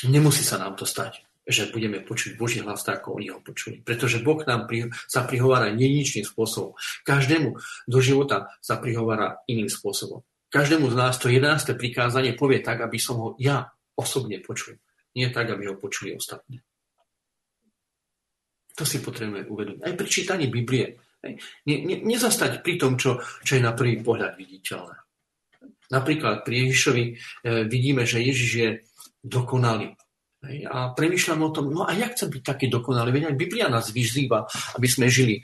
Nemusí 0.05 0.45
sa 0.45 0.61
nám 0.61 0.77
to 0.77 0.85
stať, 0.85 1.25
že 1.49 1.73
budeme 1.73 1.97
počuť 2.05 2.37
Boží 2.37 2.61
hlas 2.61 2.85
tak, 2.85 3.01
ako 3.01 3.17
oni 3.17 3.33
ho 3.33 3.41
počuli. 3.41 3.81
Pretože 3.81 4.21
Boh 4.21 4.37
nám 4.45 4.69
pri, 4.69 4.93
sa 5.09 5.25
prihovára 5.25 5.73
neničným 5.73 6.23
spôsobom. 6.23 6.77
Každému 7.03 7.57
do 7.89 7.99
života 7.99 8.53
sa 8.61 8.77
prihovára 8.77 9.41
iným 9.49 9.67
spôsobom. 9.67 10.21
Každému 10.53 10.93
z 10.93 10.95
nás 10.95 11.17
to 11.17 11.27
11. 11.27 11.73
prikázanie 11.73 12.37
povie 12.37 12.61
tak, 12.61 12.85
aby 12.85 13.01
som 13.01 13.17
ho 13.17 13.29
ja 13.41 13.73
osobne 13.97 14.37
počul. 14.45 14.77
Nie 15.19 15.35
tak, 15.35 15.51
aby 15.51 15.67
ho 15.67 15.75
počuli 15.75 16.15
ostatní. 16.15 16.63
To 18.79 18.87
si 18.87 19.03
potrebujeme 19.03 19.43
uvedomiť. 19.51 19.83
Aj 19.83 19.93
pri 19.99 20.07
čítaní 20.07 20.47
Biblie. 20.47 20.95
Ne, 21.67 21.75
ne, 21.83 21.99
nezastať 22.07 22.63
pri 22.63 22.79
tom, 22.79 22.95
čo, 22.95 23.19
čo 23.43 23.59
je 23.59 23.61
na 23.61 23.75
prvý 23.75 23.99
pohľad 23.99 24.39
viditeľné. 24.39 24.95
Napríklad 25.91 26.47
pri 26.47 26.71
Ježišovi 26.71 27.03
e, 27.03 27.13
vidíme, 27.67 28.07
že 28.07 28.23
Ježiš 28.23 28.51
je 28.55 28.69
dokonalý. 29.19 29.99
A 30.71 30.95
premyšľam 30.95 31.41
o 31.43 31.51
tom, 31.51 31.75
no 31.75 31.83
a 31.83 31.91
jak 31.91 32.15
chcem 32.15 32.31
byť 32.31 32.43
taký 32.47 32.65
dokonalý? 32.71 33.11
Veď 33.11 33.35
aj 33.35 33.35
Biblia 33.35 33.67
nás 33.67 33.91
vyzýva, 33.91 34.47
aby 34.79 34.87
sme 34.87 35.11
žili 35.11 35.43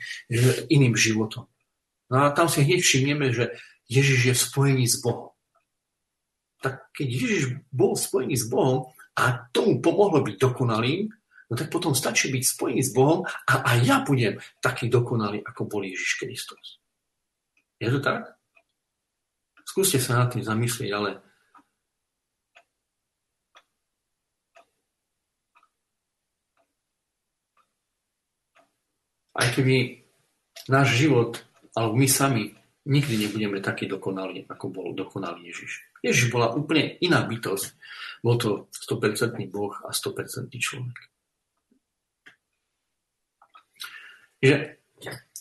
iným 0.72 0.96
životom. 0.96 1.44
No 2.08 2.24
a 2.24 2.32
tam 2.32 2.48
si 2.48 2.64
hneď 2.64 2.80
všimneme, 2.80 3.28
že 3.36 3.52
Ježiš 3.92 4.20
je 4.32 4.34
spojený 4.34 4.88
s 4.88 5.04
Bohom. 5.04 5.36
Tak 6.64 6.88
keď 6.96 7.08
Ježiš 7.12 7.42
bol 7.68 7.92
spojený 7.92 8.40
s 8.40 8.48
Bohom 8.48 8.95
a 9.16 9.48
tomu 9.48 9.80
pomohlo 9.80 10.20
byť 10.20 10.36
dokonalým, 10.36 11.08
no 11.48 11.52
tak 11.56 11.72
potom 11.72 11.96
stačí 11.96 12.28
byť 12.28 12.42
spojený 12.44 12.82
s 12.84 12.92
Bohom 12.92 13.24
a 13.24 13.54
aj 13.64 13.78
ja 13.82 13.96
budem 14.04 14.36
taký 14.60 14.92
dokonalý, 14.92 15.40
ako 15.40 15.64
bol 15.64 15.82
Ježiš 15.82 16.20
Kristus. 16.20 16.78
Je 17.80 17.88
to 17.88 18.00
tak? 18.00 18.36
Skúste 19.66 19.98
sa 19.98 20.24
nad 20.24 20.28
tým 20.32 20.44
zamyslieť, 20.44 20.90
ale 20.92 21.10
aj 29.36 29.48
keby 29.52 30.00
náš 30.72 30.96
život, 30.96 31.44
alebo 31.76 31.92
my 31.96 32.08
sami, 32.08 32.56
nikdy 32.86 33.26
nebudeme 33.26 33.58
taký 33.58 33.90
dokonalí, 33.90 34.46
ako 34.46 34.70
bol 34.70 34.88
dokonalý 34.94 35.50
Ježiš. 35.50 35.90
Ježiš 36.06 36.30
bola 36.30 36.54
úplne 36.54 36.94
iná 37.02 37.26
bytosť. 37.26 37.66
Bol 38.22 38.38
to 38.38 38.70
100% 38.70 39.42
Boh 39.50 39.74
a 39.82 39.90
100% 39.90 40.54
človek. 40.54 40.98
Že 44.40 44.54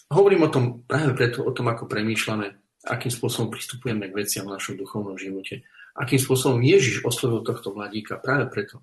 hovorím 0.10 0.50
o 0.50 0.54
tom 0.54 0.82
práve 0.84 1.14
preto, 1.14 1.46
o 1.46 1.54
tom, 1.54 1.70
ako 1.70 1.86
premýšľame, 1.86 2.48
akým 2.90 3.12
spôsobom 3.14 3.54
pristupujeme 3.54 4.10
k 4.10 4.18
veciam 4.18 4.50
v 4.50 4.58
našom 4.58 4.76
duchovnom 4.82 5.18
živote. 5.18 5.62
Akým 5.96 6.18
spôsobom 6.18 6.60
Ježiš 6.66 7.06
oslovil 7.06 7.46
tohto 7.46 7.72
mladíka 7.72 8.18
práve 8.18 8.50
preto, 8.50 8.82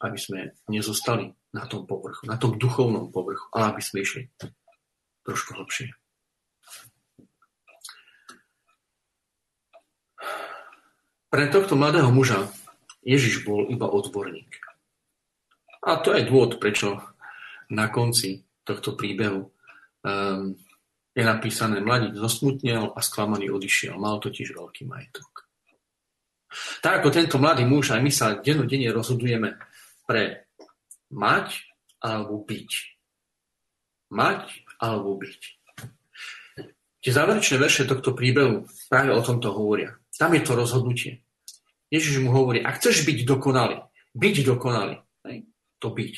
aby 0.00 0.16
sme 0.16 0.54
nezostali 0.70 1.34
na 1.50 1.66
tom 1.66 1.84
povrchu, 1.84 2.24
na 2.30 2.38
tom 2.38 2.54
duchovnom 2.54 3.10
povrchu, 3.10 3.50
ale 3.50 3.74
aby 3.74 3.82
sme 3.82 4.06
išli 4.06 4.22
trošku 5.26 5.58
hlbšie. 5.58 5.90
Pre 11.28 11.44
tohto 11.52 11.76
mladého 11.76 12.08
muža 12.08 12.48
Ježiš 13.04 13.44
bol 13.44 13.68
iba 13.68 13.84
odborník. 13.84 14.48
A 15.84 16.00
to 16.00 16.16
je 16.16 16.24
dôvod, 16.24 16.56
prečo 16.56 17.00
na 17.68 17.92
konci 17.92 18.44
tohto 18.64 18.96
príbehu 18.96 19.44
um, 19.44 20.56
je 21.12 21.24
napísané, 21.24 21.80
mladík 21.80 22.16
zosmutnel 22.16 22.92
a 22.94 23.00
sklamaný 23.04 23.52
odišiel. 23.52 23.96
Mal 24.00 24.20
totiž 24.20 24.56
veľký 24.56 24.88
majetok. 24.88 25.48
Tak 26.80 27.04
ako 27.04 27.08
tento 27.12 27.36
mladý 27.36 27.68
muž, 27.68 27.92
aj 27.92 28.00
my 28.00 28.12
sa 28.12 28.40
dennodenne 28.40 28.88
rozhodujeme 28.88 29.60
pre 30.08 30.48
mať 31.12 31.68
alebo 32.00 32.40
byť. 32.40 32.70
Mať 34.16 34.44
alebo 34.80 35.20
byť. 35.20 35.42
Tie 36.98 37.12
záverečné 37.14 37.56
verše 37.60 37.84
tohto 37.84 38.16
príbehu 38.16 38.64
práve 38.88 39.12
o 39.12 39.20
tomto 39.20 39.52
hovoria. 39.52 39.94
Tam 40.18 40.34
je 40.34 40.42
to 40.42 40.52
rozhodnutie. 40.58 41.22
Ježiš 41.88 42.20
mu 42.20 42.34
hovorí, 42.34 42.60
ak 42.60 42.82
chceš 42.82 43.06
byť 43.08 43.24
dokonalý, 43.24 43.80
byť 44.12 44.36
dokonalý, 44.44 45.00
to 45.78 45.88
byť. 45.88 46.14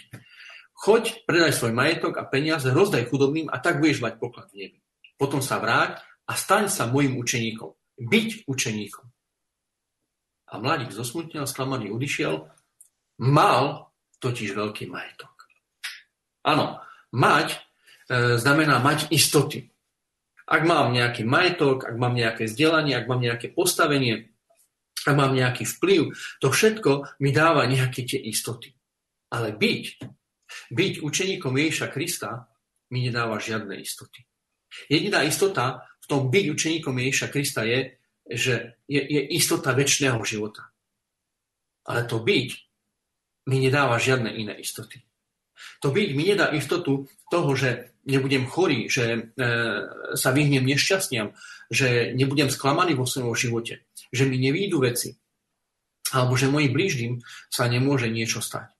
Choď, 0.80 1.28
predaj 1.28 1.52
svoj 1.52 1.76
majetok 1.76 2.16
a 2.16 2.24
peniaze, 2.24 2.64
rozdaj 2.72 3.12
chudobným 3.12 3.52
a 3.52 3.60
tak 3.60 3.78
budeš 3.78 4.00
mať 4.00 4.16
poklad 4.16 4.48
v 4.50 4.66
nebi. 4.66 4.78
Potom 5.20 5.44
sa 5.44 5.60
vráť 5.60 6.00
a 6.24 6.32
staň 6.32 6.72
sa 6.72 6.88
mojim 6.88 7.20
učeníkom. 7.20 7.76
Byť 8.00 8.48
učeníkom. 8.48 9.06
A 10.50 10.54
mladík 10.58 10.90
zosmutnil, 10.90 11.44
sklamaný 11.44 11.92
odišiel, 11.92 12.48
mal 13.22 13.92
totiž 14.18 14.56
veľký 14.56 14.88
majetok. 14.88 15.30
Áno, 16.42 16.80
mať 17.12 17.54
e, 17.54 17.58
znamená 18.40 18.80
mať 18.80 19.12
istoty. 19.12 19.69
Ak 20.50 20.66
mám 20.66 20.90
nejaký 20.90 21.22
majetok, 21.22 21.86
ak 21.86 21.94
mám 21.94 22.18
nejaké 22.18 22.50
vzdelanie, 22.50 22.98
ak 22.98 23.06
mám 23.06 23.22
nejaké 23.22 23.54
postavenie, 23.54 24.34
ak 25.06 25.14
mám 25.14 25.30
nejaký 25.32 25.62
vplyv, 25.62 26.10
to 26.42 26.50
všetko 26.50 27.22
mi 27.22 27.30
dáva 27.30 27.64
nejaké 27.70 28.02
tie 28.02 28.18
istoty. 28.18 28.74
Ale 29.30 29.54
byť 29.54 30.02
byť 30.70 30.92
učeníkom 31.02 31.54
Ježiša 31.54 31.88
Krista 31.94 32.50
mi 32.90 33.06
nedáva 33.06 33.38
žiadne 33.38 33.78
istoty. 33.78 34.26
Jediná 34.90 35.22
istota 35.22 35.86
v 36.02 36.06
tom 36.10 36.30
byť 36.30 36.44
učeníkom 36.50 36.94
Ježiša 36.98 37.28
Krista 37.30 37.62
je, 37.62 37.94
že 38.30 38.78
je, 38.86 39.02
je 39.02 39.22
istota 39.34 39.74
väčšného 39.74 40.18
života. 40.26 40.70
Ale 41.86 42.06
to 42.06 42.22
byť 42.22 42.50
mi 43.50 43.56
nedáva 43.62 43.98
žiadne 43.98 44.30
iné 44.30 44.58
istoty. 44.58 45.02
To 45.80 45.88
byť 45.92 46.08
mi 46.16 46.32
nedá 46.32 46.50
istotu 46.52 47.08
toho, 47.28 47.50
že 47.54 47.96
nebudem 48.08 48.48
chorý, 48.48 48.88
že 48.88 49.04
e, 49.04 49.20
sa 50.16 50.30
vyhnem 50.32 50.64
nešťastniam, 50.64 51.36
že 51.70 52.16
nebudem 52.16 52.48
sklamaný 52.48 52.96
vo 52.96 53.06
svojom 53.06 53.36
živote, 53.36 53.84
že 54.10 54.24
mi 54.26 54.40
nevídu 54.40 54.80
veci, 54.82 55.14
alebo 56.10 56.34
že 56.34 56.50
mojim 56.50 56.72
blížnym 56.74 57.12
sa 57.52 57.70
nemôže 57.70 58.10
niečo 58.10 58.42
stať. 58.42 58.72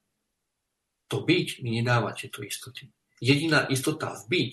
To 1.11 1.22
byť 1.22 1.62
mi 1.62 1.78
nedáva 1.78 2.16
tieto 2.16 2.43
istoty. 2.43 2.91
Jediná 3.20 3.68
istota 3.68 4.16
v 4.16 4.22
byť 4.33 4.53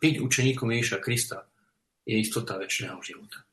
byť 0.00 0.14
učeníkom 0.20 0.68
Ježiša 0.76 0.98
Krista 1.00 1.48
je 2.04 2.20
istota 2.20 2.60
väčšného 2.60 3.00
života. 3.00 3.45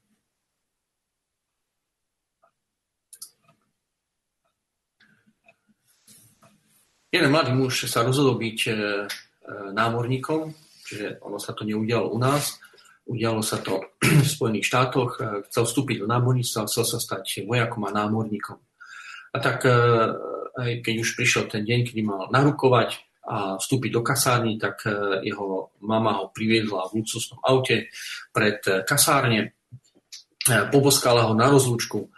Jeden 7.13 7.29
mladý 7.29 7.53
muž 7.53 7.85
sa 7.85 8.01
rozhodol 8.01 8.41
byť 8.41 8.59
e, 8.65 8.71
e, 8.73 8.75
námorníkom, 9.69 10.49
čiže 10.81 11.21
ono 11.21 11.37
sa 11.37 11.53
to 11.53 11.61
neudialo 11.61 12.09
u 12.09 12.17
nás, 12.17 12.57
udialo 13.05 13.45
sa 13.45 13.61
to 13.61 13.85
v 14.25 14.25
Spojených 14.25 14.65
štátoch, 14.65 15.21
e, 15.21 15.45
chcel 15.45 15.69
vstúpiť 15.69 16.01
do 16.01 16.09
námorníctva, 16.09 16.65
chcel 16.65 16.81
sa 16.89 16.97
stať 16.97 17.45
vojakom 17.45 17.85
a 17.85 17.93
námorníkom. 17.93 18.57
A 19.33 19.37
tak 19.41 19.65
keď 20.85 20.95
už 21.01 21.17
prišiel 21.17 21.49
ten 21.49 21.65
deň, 21.65 21.89
kedy 21.89 22.05
mal 22.05 22.29
narukovať 22.29 23.01
a 23.25 23.57
vstúpiť 23.57 23.89
do 23.89 24.05
kasárny, 24.05 24.61
tak 24.61 24.85
jeho 25.25 25.73
mama 25.81 26.21
ho 26.21 26.29
priviedla 26.29 26.85
v 26.93 27.01
luxusnom 27.01 27.41
aute 27.41 27.89
pred 28.29 28.61
kasárne, 28.85 29.57
poboskala 30.69 31.25
ho 31.25 31.33
na 31.33 31.49
rozlúčku, 31.49 32.13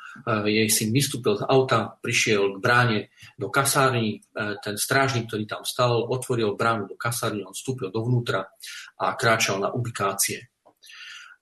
jej 0.48 0.70
syn 0.72 0.96
vystúpil 0.96 1.36
z 1.36 1.44
auta, 1.44 2.00
prišiel 2.00 2.56
k 2.56 2.62
bráne 2.64 3.00
do 3.36 3.52
kasárny, 3.52 4.24
ten 4.64 4.76
strážnik, 4.80 5.28
ktorý 5.28 5.44
tam 5.44 5.68
stal, 5.68 6.08
otvoril 6.08 6.56
bránu 6.56 6.88
do 6.88 6.96
kasárny, 6.96 7.44
on 7.44 7.52
vstúpil 7.52 7.92
dovnútra 7.92 8.48
a 8.96 9.06
kráčal 9.20 9.60
na 9.60 9.76
ubikácie. 9.76 10.48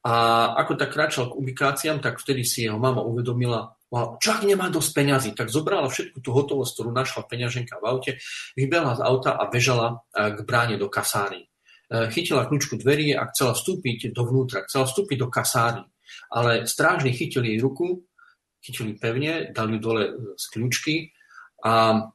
A 0.04 0.52
ako 0.60 0.76
tak 0.76 0.92
kráčal 0.92 1.32
k 1.32 1.38
ubikáciám, 1.38 2.04
tak 2.04 2.20
vtedy 2.20 2.44
si 2.44 2.66
jeho 2.66 2.76
mama 2.82 3.06
uvedomila, 3.06 3.72
čo 3.94 4.30
ak 4.34 4.42
nemá 4.42 4.74
dosť 4.74 4.90
peňazí, 4.90 5.30
tak 5.38 5.54
zobrala 5.54 5.86
všetku 5.86 6.18
tú 6.18 6.34
hotovosť, 6.34 6.72
ktorú 6.74 6.90
našla 6.90 7.30
peňaženka 7.30 7.78
v 7.78 7.86
aute, 7.86 8.12
vybehla 8.58 8.98
z 8.98 9.02
auta 9.06 9.38
a 9.38 9.46
bežala 9.48 10.02
k 10.12 10.42
bráne 10.42 10.82
do 10.82 10.90
kasárny. 10.90 11.46
Chytila 11.88 12.50
kľúčku 12.50 12.82
dverí 12.82 13.14
a 13.14 13.30
chcela 13.30 13.54
vstúpiť 13.54 14.10
dovnútra, 14.10 14.66
chcela 14.66 14.90
vstúpiť 14.90 15.18
do 15.22 15.30
kasárny. 15.30 15.86
Ale 16.34 16.66
strážny 16.66 17.14
chytil 17.14 17.46
jej 17.46 17.62
ruku 17.62 18.02
chytili 18.64 18.96
pevne, 18.96 19.52
dali 19.52 19.76
ju 19.76 19.80
dole 19.84 20.04
z 20.40 20.46
kľúčky 20.56 20.96
a 21.68 22.08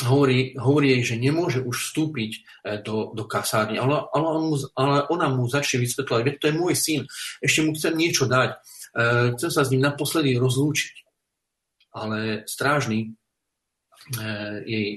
hovorí, 0.00 0.56
hovorí 0.56 0.96
jej, 0.96 1.14
že 1.14 1.16
nemôže 1.20 1.60
už 1.60 1.76
vstúpiť 1.76 2.32
e, 2.32 2.40
do, 2.80 3.12
do 3.12 3.24
kasárny. 3.28 3.76
Ale, 3.76 4.08
ale, 4.08 4.26
on 4.28 4.56
ale 4.76 4.96
ona 5.12 5.28
mu 5.28 5.44
začne 5.44 5.84
vysvetľovať, 5.84 6.22
veď 6.24 6.34
to 6.40 6.48
je 6.48 6.54
môj 6.56 6.74
syn, 6.76 7.00
ešte 7.44 7.60
mu 7.60 7.70
chcem 7.76 7.94
niečo 7.96 8.24
dať, 8.24 8.50
e, 8.52 8.56
chcem 9.36 9.50
sa 9.52 9.62
s 9.64 9.70
ním 9.72 9.84
naposledy 9.84 10.36
rozlúčiť. 10.40 10.94
Ale 11.92 12.48
strážny 12.48 12.98
e, 13.04 13.08
jej 14.64 14.88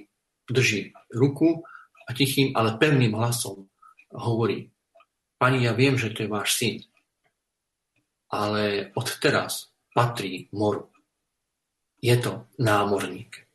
drží 0.47 0.95
ruku 1.11 1.67
a 2.07 2.09
tichým, 2.15 2.55
ale 2.55 2.79
pevným 2.79 3.19
hlasom 3.19 3.67
hovorí, 4.15 4.71
pani, 5.35 5.67
ja 5.67 5.75
viem, 5.75 5.99
že 5.99 6.15
to 6.15 6.23
je 6.23 6.31
váš 6.31 6.55
syn, 6.55 6.79
ale 8.31 8.95
od 8.95 9.07
teraz 9.19 9.74
patrí 9.95 10.51
moru. 10.51 10.91
Je 12.03 12.19
to 12.19 12.51
námorník. 12.59 13.47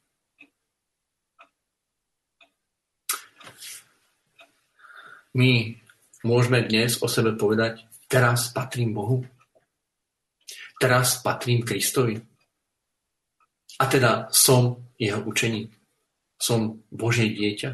My 5.37 5.77
môžeme 6.25 6.65
dnes 6.65 6.97
o 7.05 7.07
sebe 7.07 7.37
povedať, 7.37 7.85
teraz 8.09 8.51
patrím 8.51 8.97
Bohu. 8.97 9.23
Teraz 10.81 11.21
patrím 11.21 11.63
Kristovi. 11.63 12.19
A 13.79 13.85
teda 13.87 14.33
som 14.33 14.91
jeho 14.97 15.21
učeník. 15.23 15.71
Som 16.41 16.83
Božie 16.89 17.37
dieťa. 17.37 17.71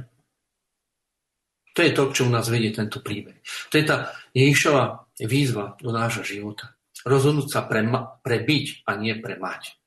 To 1.72 1.80
je 1.80 1.92
to, 1.94 2.02
k 2.10 2.14
čomu 2.18 2.34
nás 2.34 2.50
vedie 2.50 2.74
tento 2.74 2.98
príbeh. 2.98 3.38
To 3.70 3.74
je 3.78 3.84
tá 3.86 4.10
Ježišova 4.34 5.06
výzva 5.22 5.78
do 5.78 5.94
nášho 5.94 6.26
života. 6.26 6.75
Rozhodnúť 7.06 7.48
sa 7.48 7.62
pre, 7.70 7.86
pre 8.26 8.42
byť 8.42 8.82
a 8.90 8.98
nie 8.98 9.14
pre 9.22 9.38
mať. 9.38 9.78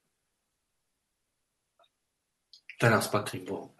Teraz 2.79 3.11
patrím 3.11 3.43
Bohu. 3.43 3.75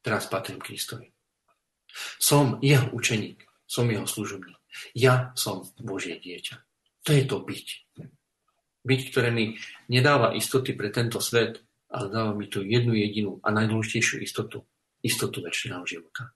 Teraz 0.00 0.24
patrím 0.24 0.56
Kristovi. 0.56 1.12
Som 2.16 2.56
jeho 2.64 2.88
učeník. 2.96 3.44
Som 3.68 3.92
jeho 3.92 4.08
služobník. 4.08 4.56
Ja 4.96 5.36
som 5.36 5.68
Božie 5.76 6.16
dieťa. 6.16 6.56
To 7.04 7.10
je 7.12 7.24
to 7.28 7.44
byť. 7.44 7.66
Byť, 8.88 9.00
ktoré 9.12 9.28
mi 9.28 9.60
nedáva 9.92 10.32
istoty 10.32 10.72
pre 10.72 10.88
tento 10.88 11.20
svet, 11.20 11.60
ale 11.92 12.08
dáva 12.08 12.32
mi 12.32 12.48
tu 12.48 12.64
jednu 12.64 12.96
jedinú 12.96 13.36
a 13.44 13.52
najdôležitejšiu 13.52 14.24
istotu. 14.24 14.64
Istotu 15.04 15.44
väčšiného 15.44 15.84
života. 15.84 16.32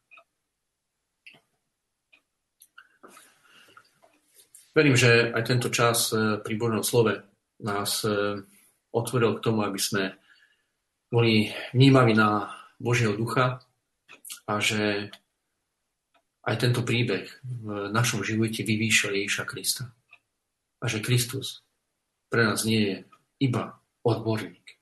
Verím, 4.72 4.96
že 4.96 5.28
aj 5.36 5.42
tento 5.44 5.68
čas 5.68 6.16
e, 6.16 6.40
pri 6.40 6.54
Božom 6.56 6.80
slove 6.80 7.20
nás 7.60 8.08
e, 8.08 8.40
otvoril 8.88 9.36
k 9.36 9.44
tomu, 9.44 9.68
aby 9.68 9.76
sme 9.76 10.16
boli 11.12 11.52
vnímaví 11.76 12.16
na 12.16 12.48
Božieho 12.80 13.12
ducha 13.12 13.60
a 14.48 14.54
že 14.64 15.12
aj 16.48 16.56
tento 16.56 16.80
príbeh 16.80 17.28
v 17.44 17.92
našom 17.92 18.24
živote 18.24 18.64
vyvýšil 18.64 19.12
Ježiša 19.12 19.44
Krista. 19.44 19.92
A 20.80 20.88
že 20.88 21.04
Kristus 21.04 21.60
pre 22.32 22.48
nás 22.48 22.64
nie 22.64 22.80
je 22.80 22.96
iba 23.44 23.76
odborník, 24.02 24.80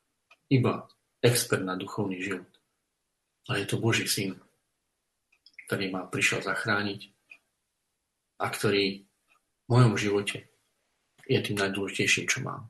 iba 0.54 0.86
expert 1.18 1.66
na 1.66 1.74
duchovný 1.74 2.22
život, 2.22 2.46
ale 3.50 3.66
je 3.66 3.74
to 3.74 3.82
Boží 3.82 4.06
syn, 4.06 4.38
ktorý 5.66 5.90
ma 5.90 6.06
prišiel 6.06 6.46
zachrániť 6.46 7.10
a 8.38 8.46
ktorý 8.48 9.09
mojom 9.70 9.94
živote 9.94 10.50
je 11.30 11.38
tým 11.38 11.56
najdôležitejším, 11.62 12.26
čo 12.26 12.42
mám. 12.42 12.66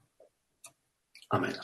Amen. 1.32 1.56